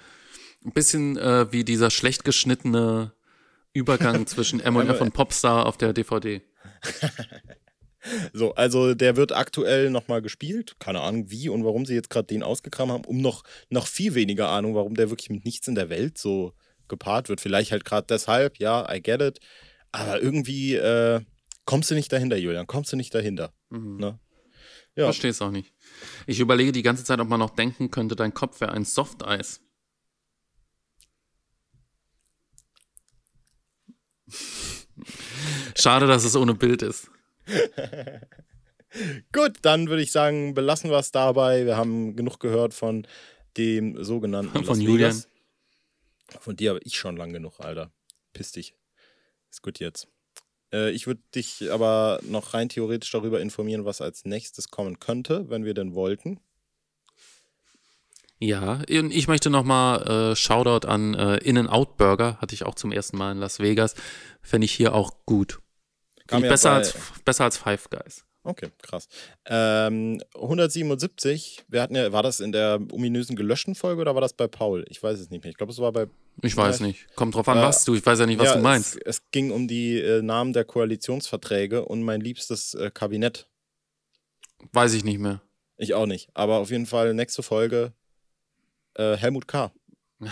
ein 0.65 0.73
bisschen 0.73 1.17
äh, 1.17 1.51
wie 1.53 1.65
dieser 1.65 1.91
schlecht 1.91 2.25
geschnittene 2.25 3.13
Übergang 3.73 4.27
zwischen 4.29 4.61
M&F 4.61 5.01
und 5.01 5.13
Popstar 5.13 5.67
auf 5.67 5.77
der 5.77 5.93
DVD. 5.93 6.41
So, 8.33 8.55
also 8.55 8.95
der 8.95 9.17
wird 9.17 9.33
aktuell 9.33 9.91
nochmal 9.91 10.23
gespielt. 10.23 10.77
Keine 10.79 11.01
Ahnung, 11.01 11.31
wie 11.31 11.49
und 11.49 11.65
warum 11.65 11.87
sie 11.87 11.95
jetzt 11.95 12.11
gerade 12.11 12.27
den 12.27 12.43
ausgekramt 12.43 12.93
haben, 12.93 13.05
um 13.05 13.21
noch, 13.21 13.43
noch 13.69 13.87
viel 13.87 14.15
weniger 14.15 14.49
Ahnung, 14.49 14.75
warum 14.75 14.95
der 14.95 15.11
wirklich 15.11 15.31
mit 15.31 15.45
nichts 15.45 15.69
in 15.69 15.75
der 15.75 15.91
Welt 15.91 16.19
so 16.19 16.53
gepaart 16.89 17.29
wird. 17.29 17.41
Vielleicht 17.41 17.73
halt 17.73 17.85
gerade 17.85 18.07
deshalb, 18.09 18.59
ja, 18.59 18.93
I 18.93 19.03
get 19.03 19.21
it. 19.21 19.41
Aber 19.93 20.21
irgendwie 20.21 20.75
äh, 20.75 21.21
kommst 21.65 21.91
du 21.91 21.95
nicht 21.95 22.13
dahinter, 22.13 22.37
Julian. 22.37 22.67
Kommst 22.67 22.93
du 22.93 22.97
nicht 22.97 23.15
dahinter. 23.15 23.53
Mhm. 23.71 23.97
Ne? 23.97 24.19
Ja, 24.95 25.05
Verstehe 25.05 25.31
es 25.31 25.43
auch 25.43 25.51
nicht. 25.51 25.73
Ich 26.27 26.41
überlege 26.41 26.73
die 26.73 26.83
ganze 26.83 27.05
Zeit, 27.05 27.21
ob 27.21 27.29
man 27.29 27.41
noch 27.41 27.51
denken 27.51 27.91
könnte, 27.91 28.17
dein 28.17 28.33
Kopf 28.35 28.61
wäre 28.61 28.73
ein 28.73 28.85
Softeis. 28.85 29.61
Schade, 35.77 36.07
dass 36.07 36.25
es 36.25 36.35
ohne 36.37 36.55
Bild 36.55 36.83
ist. 36.83 37.11
gut, 39.33 39.59
dann 39.63 39.89
würde 39.89 40.03
ich 40.03 40.13
sagen, 40.13 40.55
belassen 40.55 40.91
wir 40.91 40.99
es 40.99 41.13
dabei. 41.13 41.67
Wir 41.67 41.77
haben 41.77 42.17
genug 42.17 42.41
gehört 42.41 42.75
von 42.75 43.07
dem 43.57 44.03
sogenannten 44.03 44.65
Von 44.65 44.65
Las 44.65 44.79
Julian. 44.79 45.11
Vegas. 45.13 45.29
Von 46.41 46.57
dir 46.57 46.71
habe 46.71 46.81
ich 46.83 46.97
schon 46.97 47.17
lang 47.17 47.33
genug, 47.33 47.61
Alter. 47.61 47.91
Piss 48.33 48.53
dich. 48.53 48.75
Ist 49.51 49.63
gut 49.63 49.79
jetzt. 49.79 50.09
Äh, 50.73 50.91
ich 50.91 51.07
würde 51.07 51.23
dich 51.35 51.71
aber 51.71 52.21
noch 52.23 52.55
rein 52.55 52.69
theoretisch 52.69 53.11
darüber 53.11 53.41
informieren, 53.41 53.85
was 53.85 54.01
als 54.01 54.25
nächstes 54.25 54.71
kommen 54.71 54.99
könnte, 54.99 55.49
wenn 55.49 55.65
wir 55.65 55.75
denn 55.75 55.95
wollten. 55.95 56.41
Ja, 58.39 58.83
und 58.91 59.15
ich 59.15 59.29
möchte 59.29 59.49
nochmal 59.49 60.33
äh, 60.33 60.37
Shoutout 60.37 60.87
an 60.87 61.15
äh, 61.15 61.39
In-N-Out 61.39 61.97
Burger, 61.97 62.37
hatte 62.39 62.55
ich 62.55 62.65
auch 62.65 62.75
zum 62.75 62.93
ersten 62.93 63.17
Mal 63.17 63.33
in 63.33 63.39
Las 63.39 63.61
Vegas. 63.61 63.95
Fände 64.43 64.67
ich 64.67 64.73
hier 64.73 64.95
auch 64.95 65.25
gut. 65.25 65.61
Kam 66.27 66.43
ja 66.43 66.51
besser, 66.51 66.71
bei- 66.71 66.77
als, 66.77 66.95
besser 67.25 67.45
als 67.45 67.57
Five 67.57 67.89
Guys. 67.91 68.25
Okay, 68.43 68.69
krass. 68.81 69.09
Ähm, 69.47 70.23
177, 70.37 71.65
wir 71.67 71.83
hatten 71.83 71.97
ja, 71.97 72.13
war 72.13 72.23
das 72.23 72.39
in 72.39 72.53
der 72.53 72.79
ominösen 72.93 73.35
gelöschten 73.35 73.75
Folge 73.75 74.01
oder 74.03 74.15
war 74.15 74.21
das 74.21 74.35
bei 74.35 74.47
Paul? 74.47 74.85
Ich 74.89 75.03
weiß 75.03 75.19
es 75.19 75.31
nicht 75.31 75.43
mehr. 75.43 75.51
Ich 75.51 75.57
glaube, 75.57 75.73
es 75.73 75.81
war 75.81 75.91
bei 75.91 76.07
Ich 76.43 76.57
weiß 76.57 76.79
nicht. 76.79 77.13
Kommt 77.17 77.35
drauf 77.35 77.49
an, 77.49 77.59
äh, 77.59 77.63
was 77.63 77.85
du. 77.85 77.97
Ich 77.97 78.07
weiß 78.07 78.21
ja 78.21 78.27
nicht, 78.27 78.39
was 78.39 78.51
ja, 78.51 78.55
du 78.57 78.63
meinst. 78.63 78.99
Es, 79.05 79.19
es 79.19 79.31
ging 79.33 79.51
um 79.51 79.67
die 79.67 80.01
äh, 80.01 80.23
Namen 80.23 80.53
der 80.53 80.65
Koalitionsverträge 80.65 81.85
und 81.87 82.05
mein 82.05 82.21
liebstes 82.21 82.75
äh, 82.75 82.91
Kabinett. 82.95 83.49
Weiß 84.73 84.93
ich 84.95 85.03
nicht 85.03 85.19
mehr. 85.19 85.43
Ich 85.77 85.95
auch 85.95 86.07
nicht. 86.07 86.29
Aber 86.35 86.59
auf 86.59 86.71
jeden 86.71 86.87
Fall 86.87 87.15
nächste 87.15 87.43
Folge 87.43 87.95
äh, 88.95 89.17
Helmut 89.17 89.49
K. 89.49 89.73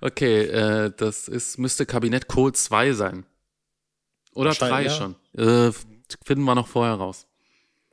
Okay, 0.00 0.42
äh, 0.42 0.92
das 0.96 1.28
ist, 1.28 1.58
müsste 1.58 1.86
Kabinett 1.86 2.28
Kohl 2.28 2.52
2 2.52 2.92
sein. 2.92 3.26
Oder 4.34 4.50
3 4.52 4.60
Wahrscheinlich, 4.70 4.92
ja. 4.92 4.98
schon. 4.98 5.68
Äh, 5.68 5.72
finden 6.24 6.44
wir 6.44 6.54
noch 6.54 6.66
vorher 6.68 6.94
raus. 6.94 7.26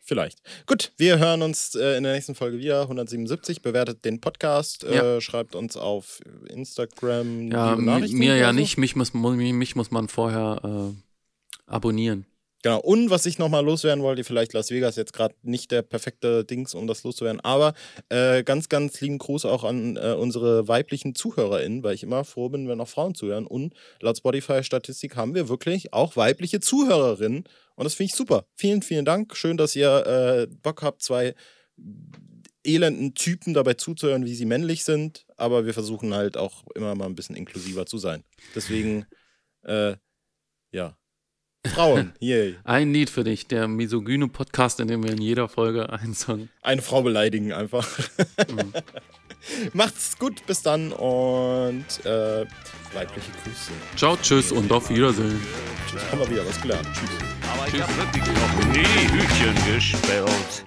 Vielleicht. 0.03 0.41
Gut, 0.65 0.91
wir 0.97 1.19
hören 1.19 1.41
uns 1.41 1.75
äh, 1.75 1.95
in 1.95 2.03
der 2.03 2.13
nächsten 2.13 2.35
Folge 2.35 2.57
wieder. 2.57 2.81
177. 2.81 3.61
Bewertet 3.61 4.03
den 4.03 4.19
Podcast. 4.19 4.83
Äh, 4.83 4.95
Ja. 4.95 5.21
Schreibt 5.21 5.55
uns 5.55 5.77
auf 5.77 6.19
Instagram. 6.49 7.49
Ja, 7.51 7.75
mir 7.75 8.35
ja 8.35 8.47
so. 8.51 8.55
nicht. 8.59 8.77
Mich 8.77 8.95
muss, 8.95 9.13
mu- 9.13 9.31
mich 9.31 9.75
muss 9.75 9.91
man 9.91 10.07
vorher 10.09 10.59
äh, 10.93 11.71
abonnieren. 11.71 12.25
Genau. 12.63 12.79
Und 12.79 13.09
was 13.09 13.25
ich 13.25 13.39
nochmal 13.39 13.65
loswerden 13.65 14.03
wollte, 14.03 14.23
vielleicht 14.23 14.53
Las 14.53 14.69
Vegas 14.69 14.95
jetzt 14.95 15.13
gerade 15.13 15.35
nicht 15.41 15.71
der 15.71 15.81
perfekte 15.81 16.45
Dings, 16.45 16.75
um 16.75 16.85
das 16.87 17.03
loszuwerden, 17.03 17.41
aber 17.41 17.73
äh, 18.09 18.43
ganz, 18.43 18.69
ganz 18.69 19.01
lieben 19.01 19.17
Gruß 19.17 19.45
auch 19.45 19.63
an 19.63 19.97
äh, 19.97 20.13
unsere 20.13 20.67
weiblichen 20.67 21.15
ZuhörerInnen, 21.15 21.83
weil 21.83 21.95
ich 21.95 22.03
immer 22.03 22.23
froh 22.23 22.49
bin, 22.49 22.67
wenn 22.67 22.79
auch 22.79 22.87
Frauen 22.87 23.15
zuhören. 23.15 23.47
Und 23.47 23.73
laut 23.99 24.17
Spotify-Statistik 24.17 25.15
haben 25.15 25.33
wir 25.33 25.49
wirklich 25.49 25.93
auch 25.93 26.15
weibliche 26.15 26.59
Zuhörerinnen. 26.59 27.45
Und 27.75 27.83
das 27.83 27.95
finde 27.95 28.11
ich 28.11 28.15
super. 28.15 28.45
Vielen, 28.55 28.83
vielen 28.83 29.05
Dank. 29.05 29.35
Schön, 29.35 29.57
dass 29.57 29.75
ihr 29.75 30.05
äh, 30.05 30.47
Bock 30.61 30.83
habt, 30.83 31.01
zwei 31.01 31.33
elenden 32.63 33.15
Typen 33.15 33.53
dabei 33.53 33.73
zuzuhören, 33.73 34.25
wie 34.25 34.35
sie 34.35 34.45
männlich 34.45 34.83
sind. 34.83 35.25
Aber 35.37 35.65
wir 35.65 35.73
versuchen 35.73 36.13
halt 36.13 36.37
auch 36.37 36.65
immer 36.75 36.93
mal 36.95 37.05
ein 37.05 37.15
bisschen 37.15 37.35
inklusiver 37.35 37.85
zu 37.85 37.97
sein. 37.97 38.23
Deswegen, 38.53 39.05
äh, 39.63 39.95
ja. 40.71 40.97
Frauen, 41.67 42.13
yay. 42.19 42.55
Ein 42.63 42.91
Lied 42.91 43.09
für 43.09 43.23
dich, 43.23 43.47
der 43.47 43.67
misogyne 43.67 44.27
Podcast, 44.27 44.79
in 44.79 44.87
dem 44.87 45.03
wir 45.03 45.11
in 45.11 45.21
jeder 45.21 45.47
Folge 45.47 45.91
einen 45.91 46.13
Song. 46.15 46.49
Eine 46.61 46.81
Frau 46.81 47.01
beleidigen 47.01 47.53
einfach. 47.53 47.87
Mhm. 48.49 48.73
Macht's 49.73 50.17
gut, 50.17 50.45
bis 50.45 50.61
dann 50.63 50.91
und 50.91 51.85
äh, 52.05 52.45
weibliche 52.93 53.31
Grüße. 53.43 53.71
Ciao, 53.95 54.17
tschüss 54.21 54.51
und 54.51 54.71
auf 54.71 54.89
Wiedersehen. 54.89 55.39
Tschüss, 55.87 56.11
haben 56.11 56.19
wir 56.19 56.29
wieder 56.29 56.45
was 56.45 56.61
gelernt. 56.61 56.87
Tschüss. 56.93 57.09
Aber 57.53 57.67
ich 57.67 57.81
hab 57.81 57.97
wirklich 57.97 58.25
noch 58.25 58.65
nie 58.73 59.19
Hütchen 59.19 59.75
gespielt. 59.75 60.65